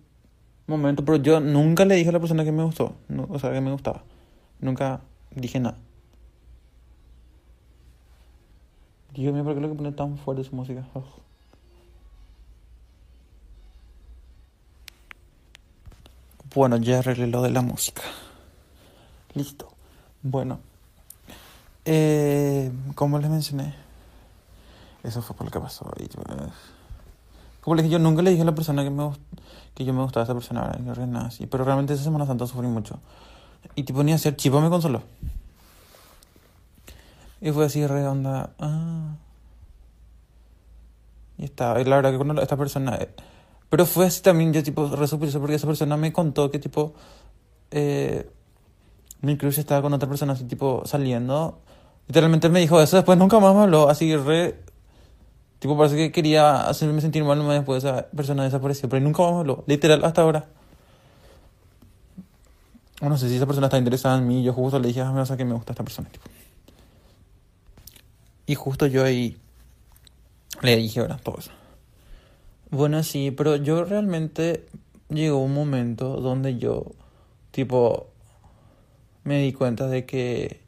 momento, 0.66 1.04
pero 1.04 1.18
yo 1.18 1.40
nunca 1.40 1.86
le 1.86 1.96
dije 1.96 2.10
a 2.10 2.14
la 2.14 2.20
persona 2.20 2.46
que 2.46 2.52
me 2.52 2.64
gustó, 2.64 2.96
o 3.30 3.40
sea, 3.40 3.52
que 3.52 3.62
me 3.62 3.72
gustaba. 3.72 4.04
Nunca 4.60 5.02
dije 5.36 5.60
nada. 5.60 5.78
Dios 9.14 9.34
mío, 9.34 9.44
¿por 9.44 9.56
qué 9.56 9.62
lo 9.62 9.70
que 9.70 9.76
pone 9.76 9.92
tan 9.92 10.18
fuerte 10.18 10.44
su 10.44 10.56
música? 10.56 10.86
Bueno, 16.58 16.78
ya 16.78 16.98
arreglé 16.98 17.28
lo 17.28 17.44
de 17.44 17.52
la 17.52 17.62
música. 17.62 18.02
Listo. 19.36 19.72
Bueno. 20.24 20.58
Eh, 21.86 22.72
como 22.96 23.20
les 23.20 23.30
mencioné, 23.30 23.76
eso 25.04 25.22
fue 25.22 25.36
por 25.36 25.46
lo 25.46 25.52
que 25.52 25.60
pasó. 25.60 25.86
Pues, 25.86 26.10
como 27.62 27.76
les 27.76 27.84
dije, 27.84 27.94
yo 27.94 28.00
nunca 28.00 28.24
le 28.24 28.32
dije 28.32 28.42
a 28.42 28.46
la 28.46 28.56
persona 28.56 28.84
que, 28.84 28.90
me, 28.90 29.08
que 29.76 29.86
yo 29.86 29.94
me 29.94 30.02
gustaba 30.02 30.24
a 30.24 30.26
esa 30.26 30.34
persona, 30.34 30.76
pero 31.52 31.64
realmente 31.64 31.94
esa 31.94 32.04
Semana 32.04 32.26
Santa 32.26 32.48
sufrí 32.48 32.66
mucho. 32.66 32.98
Y 33.76 33.84
tipo, 33.84 34.02
ni 34.02 34.14
hacer 34.14 34.36
chivo 34.36 34.60
me 34.60 34.72
consoló. 34.72 35.04
Y 37.40 37.52
fue 37.52 37.68
así, 37.68 37.86
re 37.86 38.08
onda. 38.08 38.50
Ah. 38.58 39.14
Y 41.38 41.44
estaba, 41.44 41.80
y 41.80 41.84
la 41.84 41.98
verdad 41.98 42.10
que 42.10 42.18
cuando 42.18 42.42
esta 42.42 42.58
persona. 42.58 42.98
Pero 43.70 43.86
fue 43.86 44.06
así 44.06 44.22
también, 44.22 44.54
yo 44.54 44.64
tipo, 44.64 44.88
re 44.88 45.08
porque 45.08 45.56
esa 45.56 45.68
persona 45.68 45.98
me 45.98 46.14
contó 46.14 46.50
que 46.50 46.60
tipo. 46.60 46.94
Eh, 47.72 48.30
mi 49.22 49.38
crush 49.38 49.60
estaba 49.60 49.82
con 49.82 49.94
otra 49.94 50.08
persona 50.08 50.34
así, 50.34 50.46
tipo, 50.46 50.84
saliendo. 50.86 51.60
Literalmente 52.08 52.50
me 52.50 52.60
dijo 52.60 52.82
eso, 52.82 52.96
después 52.96 53.18
nunca 53.18 53.40
más 53.40 53.54
me 53.56 53.64
habló, 53.64 53.90
así 53.90 54.16
re... 54.16 54.64
Tipo, 55.60 55.76
parece 55.76 55.96
que 55.96 56.12
quería 56.12 56.70
hacerme 56.70 57.02
sentir 57.02 57.24
mal 57.24 57.40
más 57.40 57.56
después 57.56 57.84
esa 57.84 58.08
persona 58.10 58.44
desapareció, 58.44 58.88
pero 58.88 59.04
nunca 59.04 59.24
más 59.24 59.34
me 59.34 59.40
habló, 59.40 59.64
literal, 59.68 60.06
hasta 60.06 60.22
ahora. 60.22 60.46
No 63.02 63.18
sé 63.18 63.28
si 63.30 63.36
esa 63.36 63.46
persona 63.46 63.68
está 63.68 63.78
interesada 63.78 64.18
en 64.18 64.28
mí, 64.28 64.44
yo 64.44 64.54
justo 64.54 64.80
le 64.80 64.88
dije, 64.90 65.02
ah, 65.02 65.12
me 65.12 65.20
vas 65.20 65.32
a 65.32 65.38
que 65.38 65.46
me 65.46 65.54
gusta 65.54 65.74
esta 65.74 65.84
persona, 65.84 66.10
tipo. 66.10 66.26
Y 68.46 68.56
justo 68.56 68.86
yo 68.86 69.04
ahí 69.04 69.38
le 70.62 70.78
dije, 70.78 71.02
ahora, 71.02 71.18
todo 71.18 71.38
eso. 71.40 71.52
Bueno, 72.70 73.04
sí, 73.04 73.32
pero 73.32 73.56
yo 73.56 73.86
realmente 73.86 74.66
llegó 75.10 75.38
un 75.44 75.54
momento 75.54 76.18
donde 76.18 76.58
yo, 76.58 76.86
tipo, 77.52 78.08
me 79.24 79.42
di 79.42 79.54
cuenta 79.54 79.88
de 79.88 80.06
que 80.06 80.68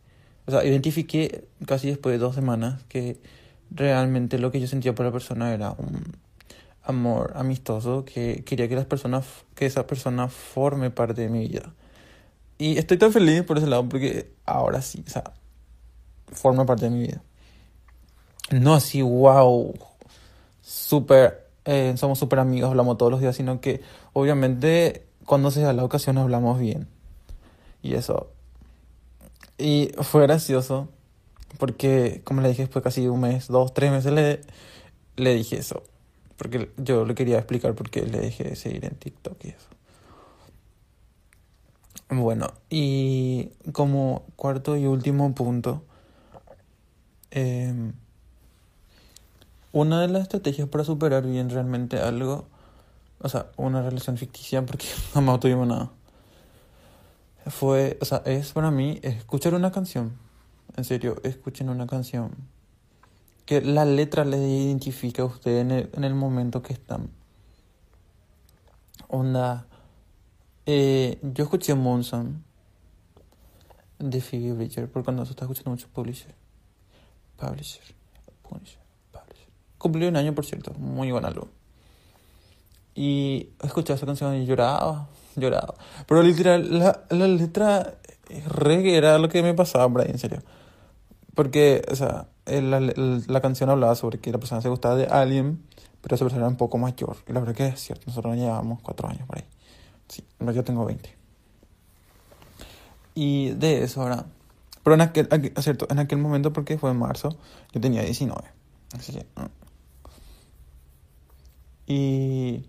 o 0.50 0.52
sea, 0.52 0.66
identifiqué 0.66 1.48
casi 1.68 1.90
después 1.90 2.12
de 2.14 2.18
dos 2.18 2.34
semanas 2.34 2.82
que 2.90 3.20
realmente 3.70 4.40
lo 4.40 4.52
que 4.52 4.60
yo 4.60 4.66
sentía 4.66 4.96
por 4.96 5.06
la 5.06 5.12
persona 5.12 5.54
era 5.54 5.76
un 5.78 6.18
amor 6.82 7.34
amistoso, 7.36 8.04
que 8.04 8.44
quería 8.44 8.68
que 8.68 8.76
las 8.76 8.88
personas, 8.88 9.28
que 9.54 9.68
esa 9.68 9.86
persona 9.86 10.28
forme 10.28 10.90
parte 10.90 11.22
de 11.22 11.30
mi 11.30 11.48
vida. 11.48 11.72
Y 12.58 12.80
estoy 12.80 12.98
tan 12.98 13.12
feliz 13.14 13.44
por 13.44 13.60
ese 13.60 13.68
lado 13.68 13.88
porque 13.88 14.34
ahora 14.48 14.82
sí, 14.82 15.04
o 15.06 15.10
sea, 15.12 15.34
forma 16.32 16.66
parte 16.66 16.86
de 16.86 16.92
mi 16.92 17.02
vida. 17.02 17.22
No 18.50 18.74
así, 18.74 19.04
wow, 19.04 19.72
súper, 20.64 21.48
eh, 21.70 21.94
somos 21.98 22.20
súper 22.20 22.40
amigos, 22.40 22.70
hablamos 22.70 22.98
todos 22.98 23.12
los 23.12 23.22
días, 23.22 23.36
sino 23.36 23.62
que 23.62 23.82
obviamente 24.14 25.06
cuando 25.26 25.52
se 25.52 25.62
da 25.62 25.74
la 25.74 25.84
ocasión 25.84 26.18
hablamos 26.18 26.60
bien. 26.60 26.88
Y 27.82 27.94
eso 27.94 28.32
y 29.60 29.92
fue 30.02 30.24
gracioso 30.24 30.88
porque, 31.58 32.22
como 32.24 32.42
le 32.42 32.50
dije, 32.50 32.64
después 32.64 32.82
casi 32.82 33.08
un 33.08 33.20
mes, 33.20 33.48
dos, 33.48 33.74
tres 33.74 33.92
meses 33.92 34.14
le, 34.14 34.42
le 35.18 35.36
dije 35.36 35.58
eso. 35.58 35.84
Porque 36.38 36.72
yo 36.78 37.06
le 37.06 37.14
quería 37.14 37.38
explicar 37.38 37.76
por 37.76 37.90
qué 37.90 38.04
le 38.04 38.20
dejé 38.20 38.46
de 38.46 38.56
seguir 38.56 38.86
en 38.86 38.96
TikTok 38.96 39.44
y 39.44 39.50
eso. 39.50 39.68
Bueno, 42.10 42.54
y 42.70 43.52
como 43.74 44.24
cuarto 44.38 44.78
y 44.78 44.86
último 44.86 45.36
punto, 45.36 45.84
em, 47.32 47.94
una 49.72 50.02
de 50.02 50.08
las 50.08 50.24
estrategias 50.24 50.68
para 50.68 50.84
superar 50.84 51.26
bien 51.26 51.50
realmente 51.50 52.00
algo, 52.00 52.48
o 53.20 53.30
sea, 53.30 53.48
una 53.58 53.82
relación 53.82 54.18
ficticia, 54.18 54.66
porque 54.66 54.86
jamás 55.14 55.40
tuvimos 55.40 55.68
nada 55.68 55.92
fue, 57.50 57.98
o 58.02 58.06
sea, 58.06 58.22
es 58.26 58.52
para 58.52 58.72
mí 58.72 59.00
escuchar 59.02 59.54
una 59.54 59.72
canción. 59.72 60.18
En 60.76 60.84
serio, 60.84 61.16
escuchen 61.24 61.70
una 61.70 61.88
canción. 61.88 62.32
Que 63.46 63.62
la 63.62 63.86
letra 63.86 64.26
le 64.26 64.38
identifica 64.38 65.24
a 65.24 65.26
usted 65.26 65.60
en 65.60 65.72
el, 65.72 65.90
en 65.94 66.04
el 66.04 66.14
momento 66.14 66.62
que 66.62 66.74
están. 66.74 67.10
Onda. 69.08 69.66
Eh, 70.66 71.20
yo 71.24 71.46
escuché 71.46 71.74
Monson 71.74 72.44
de 73.98 74.22
Phoebe 74.22 74.54
Bridger, 74.54 74.90
porque 74.90 75.06
cuando 75.06 75.26
se 75.26 75.32
está 75.32 75.46
escuchando 75.46 75.72
mucho 75.72 75.88
Publisher. 75.92 76.36
Publisher. 77.38 77.84
Publisher. 78.48 78.79
Cumplió 79.80 80.08
un 80.08 80.16
año, 80.16 80.36
por 80.36 80.46
cierto. 80.46 80.74
Muy 80.74 81.12
buen 81.12 81.26
álbum. 81.26 81.50
Y 82.94 83.50
escuché 83.64 83.94
esa 83.94 84.06
canción 84.06 84.36
y 84.36 84.46
lloraba 84.46 85.08
llorado. 85.36 85.76
Pero 86.08 86.22
literal, 86.22 86.80
la, 86.80 87.04
la 87.10 87.28
letra 87.28 87.96
reggae 88.48 88.96
era 88.96 89.18
lo 89.18 89.30
que 89.30 89.42
me 89.42 89.54
pasaba, 89.54 89.88
Brian, 89.88 90.12
en 90.12 90.20
serio. 90.20 90.44
Porque, 91.36 91.82
o 91.92 91.96
sea, 91.96 92.28
la, 92.46 92.80
la, 92.80 93.42
canción 93.42 93.70
hablaba 93.70 93.96
sobre 93.96 94.20
que 94.20 94.32
la 94.32 94.38
persona 94.38 94.62
se 94.62 94.70
gustaba 94.70 94.96
de 94.96 95.06
alguien, 95.06 95.64
pero 96.02 96.16
esa 96.16 96.26
persona 96.26 96.42
era 96.42 96.50
un 96.50 96.58
poco 96.58 96.78
mayor. 96.78 97.18
Y 97.28 97.34
la 97.34 97.40
verdad 97.40 97.56
que 97.56 97.68
es 97.68 97.80
cierto, 97.80 98.06
nosotros 98.08 98.36
llevábamos 98.36 98.82
cuatro 98.82 99.08
años 99.08 99.26
por 99.28 99.38
ahí. 99.38 99.46
Sí, 100.08 100.24
yo 100.40 100.64
tengo 100.64 100.86
20. 100.86 101.16
Y 103.16 103.52
de 103.52 103.84
eso 103.84 104.02
ahora. 104.02 104.26
Pero 104.84 104.96
en 104.96 105.02
aquel, 105.02 105.28
es 105.32 105.64
cierto, 105.64 105.88
en 105.90 106.00
aquel 106.00 106.18
momento, 106.18 106.52
porque 106.52 106.78
fue 106.78 106.92
en 106.92 106.98
marzo, 106.98 107.38
yo 107.72 107.82
tenía 107.82 108.02
19. 108.02 108.42
Así 108.94 109.14
que. 109.14 109.26
Y 111.90 112.66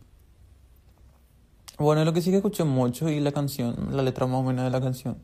bueno, 1.76 2.06
lo 2.06 2.14
que 2.14 2.22
sí 2.22 2.30
que 2.30 2.38
escuché 2.38 2.64
mucho 2.64 3.10
y 3.10 3.20
la 3.20 3.32
canción, 3.32 3.94
la 3.94 4.02
letra 4.02 4.26
más 4.26 4.40
o 4.40 4.42
menos 4.42 4.64
de 4.64 4.70
la 4.70 4.80
canción, 4.80 5.18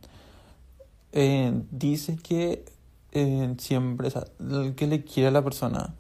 eh, 1.13 1.63
dice 1.71 2.19
que 2.23 2.67
eh, 3.13 3.55
siempre, 3.57 4.09
o 4.09 4.11
sea, 4.11 4.25
que 4.77 4.87
le 4.87 5.03
quiere 5.03 5.29
a 5.29 5.31
la 5.31 5.43
persona 5.43 5.95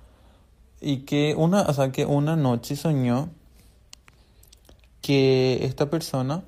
y 0.78 0.98
que 1.06 1.34
una, 1.38 1.62
o 1.62 1.72
sea, 1.72 1.90
que 1.90 2.04
una 2.04 2.36
noche 2.36 2.76
soñó 2.76 3.30
que 5.00 5.64
esta 5.64 5.88
persona, 5.88 6.44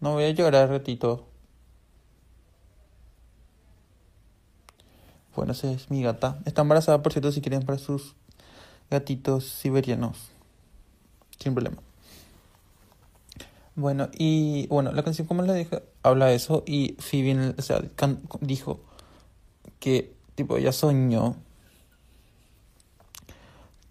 no 0.00 0.12
voy 0.12 0.24
a 0.24 0.30
llorar 0.30 0.68
ratito. 0.68 1.26
Bueno, 5.34 5.52
esa 5.52 5.72
es 5.72 5.90
mi 5.90 6.02
gata. 6.04 6.38
Está 6.44 6.62
embarazada, 6.62 7.02
por 7.02 7.12
cierto, 7.12 7.32
si 7.32 7.40
quieren 7.40 7.64
para 7.64 7.78
sus 7.78 8.14
gatitos 8.90 9.44
siberianos 9.44 10.30
sin 11.38 11.54
problema. 11.54 11.78
Bueno, 13.74 14.08
y 14.16 14.66
bueno, 14.68 14.90
la 14.92 15.02
canción, 15.02 15.26
como 15.26 15.42
le 15.42 15.52
dije, 15.52 15.82
habla 16.02 16.26
de 16.26 16.34
eso 16.34 16.64
y 16.66 16.96
Phoebe, 16.98 17.54
o 17.58 17.62
sea, 17.62 17.82
dijo 18.40 18.80
que, 19.78 20.14
tipo, 20.34 20.56
ella 20.56 20.72
soñó 20.72 21.36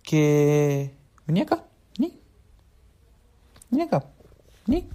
que... 0.02 0.92
Venía 1.28 1.44
acá, 1.44 1.66
ni. 2.00 2.20
Venía 3.70 3.86
acá, 3.86 4.06
ni. 4.66 4.88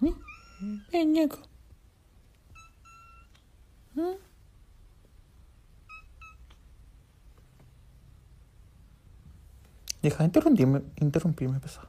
Ni. 0.00 0.14
Venía 0.92 1.24
acá. 1.24 1.38
¿Mm? 3.94 4.29
Deja 10.02 10.18
de 10.18 10.24
interrumpirme, 10.24 10.82
interrumpirme, 10.96 11.60
pesado. 11.60 11.88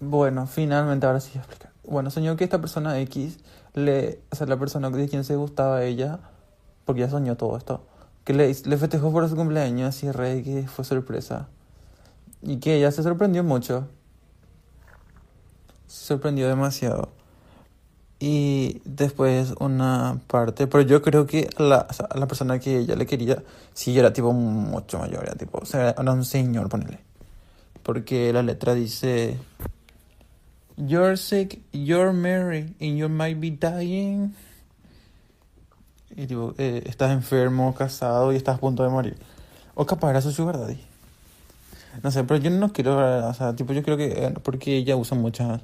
Bueno, 0.00 0.46
finalmente 0.46 1.06
ahora 1.06 1.20
sí 1.20 1.30
voy 1.30 1.38
a 1.38 1.40
explicar. 1.42 1.72
Bueno, 1.84 2.10
soñó 2.10 2.36
que 2.36 2.44
esta 2.44 2.60
persona 2.60 2.98
X, 3.00 3.38
le, 3.74 4.20
o 4.30 4.36
sea, 4.36 4.46
la 4.46 4.58
persona 4.58 4.90
de 4.90 5.08
quien 5.08 5.24
se 5.24 5.36
gustaba 5.36 5.84
ella, 5.84 6.20
porque 6.84 7.02
ya 7.02 7.10
soñó 7.10 7.36
todo 7.36 7.56
esto, 7.56 7.84
que 8.24 8.32
le, 8.32 8.46
le 8.46 8.76
festejó 8.78 9.12
por 9.12 9.28
su 9.28 9.36
cumpleaños 9.36 10.02
y 10.02 10.10
rey 10.10 10.42
que 10.42 10.66
fue 10.66 10.84
sorpresa. 10.84 11.48
Y 12.40 12.58
que 12.58 12.76
ella 12.76 12.90
se 12.90 13.02
sorprendió 13.02 13.44
mucho. 13.44 13.88
Se 15.86 16.06
sorprendió 16.06 16.48
demasiado. 16.48 17.10
Y 18.26 18.80
después 18.86 19.52
una 19.60 20.18
parte, 20.28 20.66
pero 20.66 20.82
yo 20.82 21.02
creo 21.02 21.26
que 21.26 21.50
la, 21.58 21.86
la 22.14 22.26
persona 22.26 22.58
que 22.58 22.78
ella 22.78 22.96
le 22.96 23.04
quería, 23.04 23.42
sí 23.74 23.98
era 23.98 24.14
tipo 24.14 24.32
mucho 24.32 24.98
mayor, 24.98 25.24
era 25.24 25.34
tipo, 25.34 25.58
o 25.58 25.66
sea, 25.66 25.90
era 25.90 26.10
un 26.10 26.24
señor, 26.24 26.70
ponele. 26.70 27.00
Porque 27.82 28.32
la 28.32 28.42
letra 28.42 28.72
dice, 28.72 29.36
You're 30.78 31.18
sick, 31.18 31.60
you're 31.70 32.14
married, 32.14 32.72
and 32.80 32.96
you 32.96 33.10
might 33.10 33.38
be 33.38 33.50
dying. 33.50 34.34
Y 36.16 36.26
tipo, 36.26 36.54
eh, 36.56 36.82
estás 36.86 37.10
enfermo, 37.12 37.74
casado 37.74 38.32
y 38.32 38.36
estás 38.36 38.56
a 38.56 38.58
punto 38.58 38.82
de 38.84 38.88
morir. 38.88 39.18
O 39.74 39.84
capaz 39.84 40.08
era 40.08 40.22
su 40.22 40.32
sugar 40.32 40.58
daddy. 40.58 40.80
No 42.02 42.10
sé, 42.10 42.24
pero 42.24 42.40
yo 42.40 42.48
no 42.48 42.72
quiero, 42.72 43.28
o 43.28 43.34
sea, 43.34 43.54
tipo, 43.54 43.74
yo 43.74 43.82
creo 43.82 43.98
que, 43.98 44.06
eh, 44.06 44.34
porque 44.42 44.78
ella 44.78 44.96
usa 44.96 45.14
muchas 45.14 45.60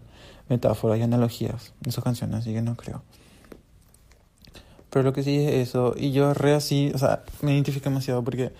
metáforas 0.50 0.98
y 0.98 1.02
analogías 1.02 1.72
en 1.84 1.92
sus 1.92 2.04
canciones, 2.04 2.40
así 2.40 2.52
que 2.52 2.60
no 2.60 2.76
creo. 2.76 3.02
Pero 4.90 5.04
lo 5.04 5.12
que 5.12 5.22
sí 5.22 5.38
es 5.38 5.68
eso, 5.68 5.94
y 5.96 6.12
yo 6.12 6.34
re 6.34 6.54
así, 6.54 6.90
o 6.94 6.98
sea, 6.98 7.22
me 7.40 7.54
identifico 7.54 7.84
demasiado 7.84 8.22
porque 8.22 8.52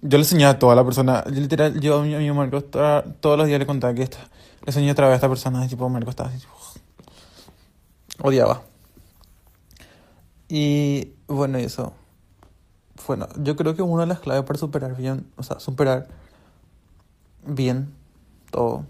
yo 0.00 0.18
le 0.18 0.22
enseñaba 0.22 0.52
a 0.52 0.58
toda 0.58 0.74
la 0.76 0.84
persona, 0.84 1.24
literal, 1.26 1.80
yo 1.80 1.98
a 1.98 2.02
mi 2.04 2.14
amigo 2.14 2.34
Marcos 2.34 2.70
todos 2.70 3.36
los 3.36 3.46
días 3.46 3.58
le 3.58 3.66
contaba 3.66 3.92
que 3.92 4.02
esta, 4.02 4.18
le 4.18 4.68
enseñé 4.68 4.92
otra 4.92 5.06
vez 5.06 5.14
a 5.14 5.16
esta 5.16 5.28
persona, 5.28 5.64
y 5.64 5.68
tipo, 5.68 5.88
Marcos 5.88 6.12
estaba 6.12 6.30
odiaba. 8.22 8.62
Y 10.48 11.12
bueno, 11.26 11.58
eso. 11.58 11.92
Bueno, 13.06 13.28
yo 13.38 13.56
creo 13.56 13.74
que 13.74 13.82
una 13.82 14.02
de 14.02 14.08
las 14.08 14.20
claves 14.20 14.44
para 14.44 14.58
superar 14.58 14.96
bien, 14.96 15.26
o 15.36 15.42
sea, 15.42 15.58
superar 15.58 16.06
bien 17.44 17.92
todo 18.50 18.86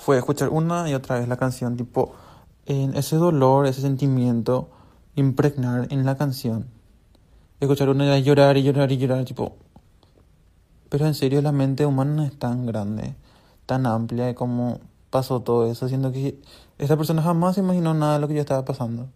fue 0.00 0.16
escuchar 0.16 0.48
una 0.48 0.88
y 0.88 0.94
otra 0.94 1.18
vez 1.18 1.28
la 1.28 1.36
canción, 1.36 1.76
tipo, 1.76 2.14
en 2.64 2.96
ese 2.96 3.16
dolor, 3.16 3.66
ese 3.66 3.82
sentimiento, 3.82 4.70
impregnar 5.14 5.88
en 5.90 6.06
la 6.06 6.16
canción. 6.16 6.66
Escuchar 7.60 7.90
una 7.90 8.18
y 8.18 8.22
llorar 8.22 8.56
y 8.56 8.62
llorar 8.62 8.90
y 8.90 8.96
llorar, 8.96 9.24
tipo. 9.26 9.56
Pero 10.88 11.06
en 11.06 11.14
serio, 11.14 11.42
la 11.42 11.52
mente 11.52 11.84
humana 11.84 12.26
es 12.26 12.38
tan 12.38 12.64
grande, 12.64 13.14
tan 13.66 13.86
amplia 13.86 14.34
como 14.34 14.80
pasó 15.10 15.40
todo 15.40 15.70
eso, 15.70 15.86
siendo 15.86 16.12
que 16.12 16.40
esta 16.78 16.96
persona 16.96 17.20
jamás 17.20 17.58
imaginó 17.58 17.92
nada 17.92 18.14
de 18.14 18.20
lo 18.20 18.28
que 18.28 18.34
yo 18.34 18.40
estaba 18.40 18.64
pasando. 18.64 19.08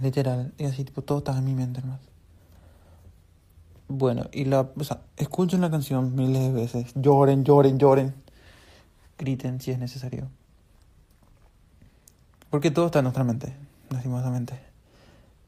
Literal, 0.00 0.54
y 0.56 0.64
así, 0.64 0.84
tipo, 0.84 1.02
todo 1.02 1.18
estaba 1.18 1.38
en 1.38 1.44
mi 1.44 1.54
mente, 1.54 1.80
hermano. 1.80 2.00
Bueno, 3.88 4.24
y 4.32 4.46
la, 4.46 4.68
o 4.74 4.84
sea, 4.84 5.02
escuchen 5.16 5.60
la 5.60 5.70
canción 5.70 6.14
miles 6.16 6.42
de 6.42 6.52
veces, 6.52 6.92
lloren, 6.94 7.44
lloren, 7.44 7.78
lloren 7.78 8.25
griten 9.18 9.60
si 9.60 9.70
es 9.70 9.78
necesario. 9.78 10.28
Porque 12.50 12.70
todo 12.70 12.86
está 12.86 13.00
en 13.00 13.04
nuestra 13.04 13.24
mente, 13.24 13.54
lastimosamente. 13.90 14.58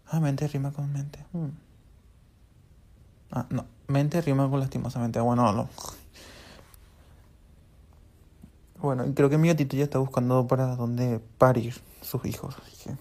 Ah, 0.06 0.20
mente 0.20 0.48
rima 0.48 0.72
con 0.72 0.92
mente. 0.92 1.24
Mm. 1.32 1.48
Ah, 3.30 3.46
no, 3.50 3.66
mente 3.86 4.20
rima 4.20 4.48
con 4.48 4.60
lastimosamente. 4.60 5.20
Bueno, 5.20 5.52
no. 5.52 5.68
Bueno, 8.80 9.04
creo 9.14 9.28
que 9.28 9.38
mi 9.38 9.48
gatito 9.48 9.76
ya 9.76 9.84
está 9.84 9.98
buscando 9.98 10.46
para 10.46 10.76
dónde 10.76 11.20
parir 11.38 11.74
sus 12.00 12.24
hijos. 12.24 12.56
Así 12.62 12.76
que 12.84 12.96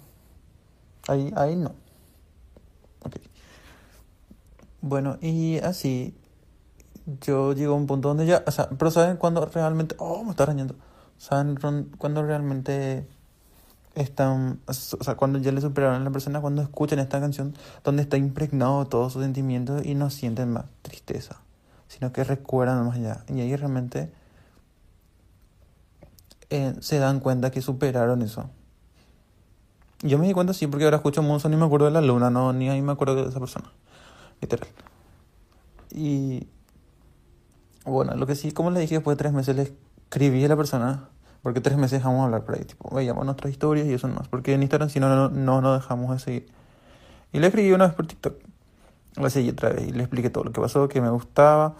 ahí, 1.12 1.32
ahí 1.36 1.56
no. 1.56 1.70
Ok. 3.04 3.18
Bueno, 4.82 5.18
y 5.22 5.58
así 5.60 6.16
yo 7.22 7.54
llego 7.54 7.74
a 7.74 7.78
un 7.78 7.88
punto 7.88 8.10
donde 8.10 8.26
ya, 8.26 8.44
o 8.46 8.52
sea, 8.52 8.70
pero 8.70 8.92
¿saben 8.92 9.18
cuando 9.18 9.46
realmente, 9.46 9.96
oh, 10.00 10.24
me 10.24 10.32
está 10.32 10.44
arañando? 10.44 10.76
¿Saben 11.18 11.58
cuando 11.98 12.24
realmente 12.24 13.08
están, 13.96 14.60
o 14.68 14.74
sea, 14.74 15.16
cuando 15.16 15.40
ya 15.40 15.52
le 15.52 15.62
superaron 15.62 16.02
a 16.02 16.04
la 16.04 16.12
persona, 16.12 16.42
cuando 16.42 16.62
escuchan 16.62 17.00
esta 17.00 17.20
canción, 17.20 17.56
donde 17.84 18.04
está 18.04 18.18
impregnado 18.18 18.86
todos 18.86 19.14
sus 19.14 19.24
sentimientos 19.24 19.86
y 19.86 19.96
no 19.96 20.10
sienten 20.10 20.52
más 20.52 20.66
tristeza, 20.84 21.38
sino 21.88 22.12
que 22.12 22.24
recuerdan 22.24 22.86
más 22.86 22.98
allá. 22.98 23.24
Y 23.28 23.40
ahí 23.40 23.56
realmente 23.56 24.12
eh, 26.50 26.76
se 26.80 27.00
dan 27.00 27.20
cuenta 27.20 27.52
que 27.52 27.62
superaron 27.62 28.22
eso. 28.22 28.50
Yo 30.02 30.20
me 30.20 30.28
di 30.28 30.34
cuenta 30.34 30.54
sí, 30.54 30.68
porque 30.68 30.84
ahora 30.84 30.98
escucho 30.98 31.24
Monzo 31.24 31.50
ni 31.50 31.56
me 31.56 31.66
acuerdo 31.66 31.86
de 31.86 31.92
la 31.92 32.02
luna, 32.02 32.30
no, 32.30 32.54
ni 32.54 32.70
ahí 32.70 32.82
me 32.82 32.92
acuerdo 32.92 33.16
de 33.24 33.30
esa 33.30 33.40
persona. 33.40 33.72
Literal. 34.42 34.68
Y 35.90 36.48
bueno, 37.92 38.16
lo 38.16 38.28
que 38.28 38.36
sí, 38.36 38.52
como 38.52 38.72
le 38.72 38.80
dije, 38.80 38.96
después 38.96 39.18
de 39.18 39.24
tres 39.24 39.34
meses 39.34 39.56
le 39.56 39.74
escribí 40.04 40.44
a 40.44 40.48
la 40.48 40.58
persona, 40.58 41.10
porque 41.42 41.62
tres 41.62 41.78
meses 41.78 42.00
dejamos 42.00 42.26
hablar 42.26 42.44
por 42.44 42.56
ahí, 42.56 42.66
tipo, 42.66 42.94
veíamos 42.94 43.26
nuestras 43.26 43.52
historias 43.52 43.88
y 43.88 43.94
eso 43.94 44.08
más, 44.08 44.28
porque 44.28 44.54
en 44.54 44.62
Instagram 44.62 44.90
si 44.90 45.00
no, 45.00 45.10
no, 45.10 45.30
no 45.30 45.62
nos 45.62 45.82
dejamos 45.82 46.12
de 46.12 46.20
seguir. 46.20 46.48
Y 47.32 47.40
le 47.40 47.48
escribí 47.48 47.72
una 47.72 47.88
vez 47.88 47.96
por 47.96 48.08
TikTok, 48.08 48.36
le 49.16 49.30
seguí 49.30 49.50
otra 49.50 49.70
vez 49.70 49.88
y 49.88 49.92
le 49.92 50.04
expliqué 50.04 50.30
todo 50.30 50.44
lo 50.44 50.52
que 50.52 50.62
pasó, 50.62 50.88
que 50.88 51.02
me 51.02 51.10
gustaba 51.10 51.76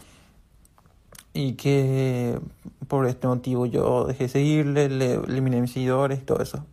y 1.34 1.54
que 1.54 2.40
por 2.88 3.06
este 3.06 3.28
motivo 3.28 3.66
yo 3.66 4.06
dejé 4.06 4.24
de 4.24 4.30
seguirle, 4.30 4.90
le 4.90 5.16
eliminé 5.16 5.62
mis 5.62 5.72
seguidores 5.72 6.20
y 6.20 6.24
todo 6.24 6.42
eso. 6.42 6.66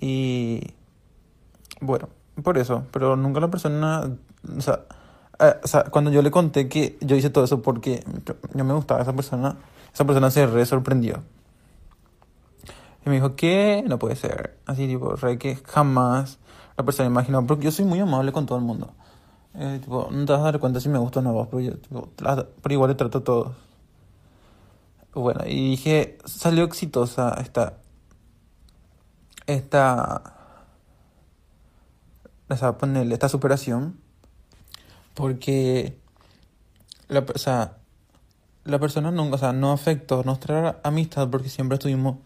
Y 0.00 0.74
bueno, 1.80 2.08
por 2.42 2.58
eso, 2.58 2.84
pero 2.92 3.16
nunca 3.16 3.40
la 3.40 3.48
persona, 3.48 4.10
o 4.56 4.60
sea, 4.60 4.80
eh, 5.40 5.54
cuando 5.90 6.10
yo 6.10 6.22
le 6.22 6.30
conté 6.30 6.68
que 6.68 6.98
yo 7.00 7.16
hice 7.16 7.30
todo 7.30 7.44
eso 7.44 7.62
porque 7.62 8.04
yo 8.54 8.64
me 8.64 8.74
gustaba 8.74 9.02
esa 9.02 9.14
persona, 9.14 9.56
esa 9.92 10.04
persona 10.04 10.30
se 10.30 10.46
re 10.46 10.66
sorprendió. 10.66 11.22
Y 13.06 13.08
me 13.08 13.16
dijo, 13.16 13.36
¿qué? 13.36 13.84
No 13.86 13.98
puede 13.98 14.16
ser. 14.16 14.58
Así, 14.66 14.86
tipo, 14.86 15.14
re 15.16 15.38
que 15.38 15.56
jamás 15.56 16.38
la 16.76 16.84
persona 16.84 17.08
imaginó. 17.08 17.46
Porque 17.46 17.64
yo 17.64 17.70
soy 17.70 17.84
muy 17.84 18.00
amable 18.00 18.32
con 18.32 18.46
todo 18.46 18.58
el 18.58 18.64
mundo. 18.64 18.92
Eh, 19.54 19.78
tipo, 19.82 20.08
no 20.10 20.24
te 20.24 20.32
vas 20.32 20.40
a 20.42 20.44
dar 20.44 20.60
cuenta 20.60 20.80
si 20.80 20.88
me 20.88 20.98
gusta 20.98 21.20
o 21.20 21.22
no 21.22 21.48
pero, 21.50 21.60
yo, 21.60 21.78
tipo, 21.78 22.10
pero 22.16 22.74
igual 22.74 22.90
le 22.90 22.94
trato 22.96 23.18
a 23.18 23.24
todos. 23.24 23.56
Bueno, 25.14 25.40
y 25.46 25.70
dije, 25.70 26.18
salió 26.24 26.64
exitosa 26.64 27.34
esta. 27.40 27.74
Esta. 29.46 30.34
Esta 32.48 33.28
superación 33.28 33.98
porque 35.18 35.98
la, 37.08 37.26
o 37.34 37.38
sea, 37.38 37.78
la 38.62 38.78
persona 38.78 39.10
nunca, 39.10 39.34
o 39.34 39.38
sea, 39.38 39.52
no 39.52 39.72
afectó 39.72 40.22
nuestra 40.22 40.78
amistad 40.84 41.28
porque 41.28 41.48
siempre 41.48 41.74
estuvimos 41.74 42.18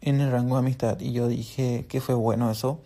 en 0.00 0.22
el 0.22 0.32
rango 0.32 0.54
de 0.54 0.60
amistad 0.60 0.98
y 1.00 1.12
yo 1.12 1.28
dije 1.28 1.84
que 1.86 2.00
fue 2.00 2.14
bueno 2.14 2.50
eso 2.50 2.80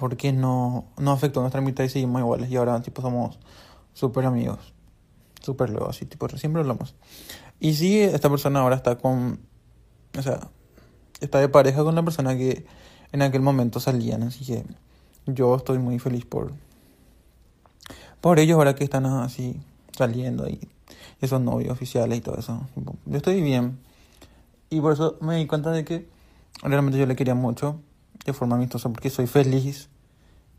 porque 0.00 0.32
no, 0.32 0.86
no 0.96 1.12
afectó 1.12 1.42
nuestra 1.42 1.60
amistad 1.60 1.84
y 1.84 1.90
seguimos 1.90 2.20
iguales 2.20 2.50
y 2.50 2.56
ahora 2.56 2.82
tipo 2.82 3.02
somos 3.02 3.38
súper 3.94 4.24
amigos, 4.26 4.74
súper 5.40 5.70
luego, 5.70 5.88
así 5.88 6.04
tipo 6.04 6.28
siempre 6.30 6.62
hablamos. 6.62 6.96
Y 7.60 7.74
sí, 7.74 8.00
esta 8.00 8.28
persona 8.28 8.62
ahora 8.62 8.74
está 8.74 8.98
con, 8.98 9.38
o 10.18 10.22
sea, 10.22 10.50
está 11.20 11.38
de 11.38 11.48
pareja 11.48 11.84
con 11.84 11.94
la 11.94 12.02
persona 12.02 12.36
que 12.36 12.66
en 13.12 13.22
aquel 13.22 13.42
momento 13.42 13.78
salían, 13.78 14.24
así 14.24 14.44
que 14.44 14.64
yo 15.26 15.54
estoy 15.54 15.78
muy 15.78 16.00
feliz 16.00 16.24
por, 16.24 16.52
por 18.20 18.38
ellos 18.38 18.56
ahora 18.56 18.74
que 18.74 18.84
están 18.84 19.06
así 19.06 19.60
saliendo 19.96 20.48
y 20.48 20.60
esos 21.20 21.40
novios 21.40 21.72
oficiales 21.72 22.18
y 22.18 22.20
todo 22.20 22.38
eso. 22.38 22.60
Yo 23.06 23.16
estoy 23.16 23.40
bien. 23.42 23.78
Y 24.70 24.80
por 24.80 24.92
eso 24.92 25.16
me 25.20 25.36
di 25.36 25.46
cuenta 25.46 25.70
de 25.70 25.84
que 25.84 26.08
realmente 26.62 26.98
yo 26.98 27.06
le 27.06 27.16
quería 27.16 27.34
mucho 27.34 27.80
de 28.24 28.32
forma 28.32 28.56
amistosa 28.56 28.88
porque 28.90 29.10
soy 29.10 29.26
feliz 29.26 29.88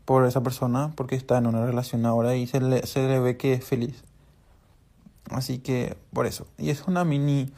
por 0.04 0.26
esa 0.26 0.42
persona 0.42 0.92
porque 0.96 1.14
está 1.14 1.38
en 1.38 1.46
una 1.46 1.64
relación 1.64 2.04
ahora 2.06 2.34
y 2.34 2.46
se 2.46 2.60
le, 2.60 2.86
se 2.86 3.06
le 3.06 3.20
ve 3.20 3.36
que 3.36 3.54
es 3.54 3.64
feliz. 3.64 4.02
Así 5.30 5.58
que 5.58 5.96
por 6.12 6.26
eso. 6.26 6.46
Y 6.58 6.70
es 6.70 6.86
una 6.88 7.04
mini 7.04 7.50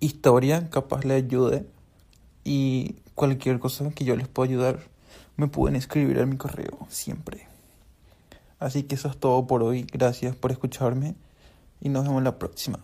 historia 0.00 0.68
capaz 0.70 1.04
le 1.04 1.14
ayude 1.14 1.66
y 2.44 2.96
cualquier 3.14 3.58
cosa 3.58 3.90
que 3.90 4.04
yo 4.04 4.16
les 4.16 4.28
pueda 4.28 4.50
ayudar 4.50 4.80
me 5.36 5.48
pueden 5.48 5.76
escribir 5.76 6.20
a 6.20 6.26
mi 6.26 6.36
correo 6.36 6.86
siempre. 6.88 7.51
Así 8.62 8.84
que 8.84 8.94
eso 8.94 9.08
es 9.08 9.16
todo 9.16 9.44
por 9.46 9.64
hoy. 9.64 9.84
Gracias 9.92 10.36
por 10.36 10.52
escucharme 10.52 11.16
y 11.80 11.88
nos 11.88 12.04
vemos 12.04 12.22
la 12.22 12.38
próxima. 12.38 12.78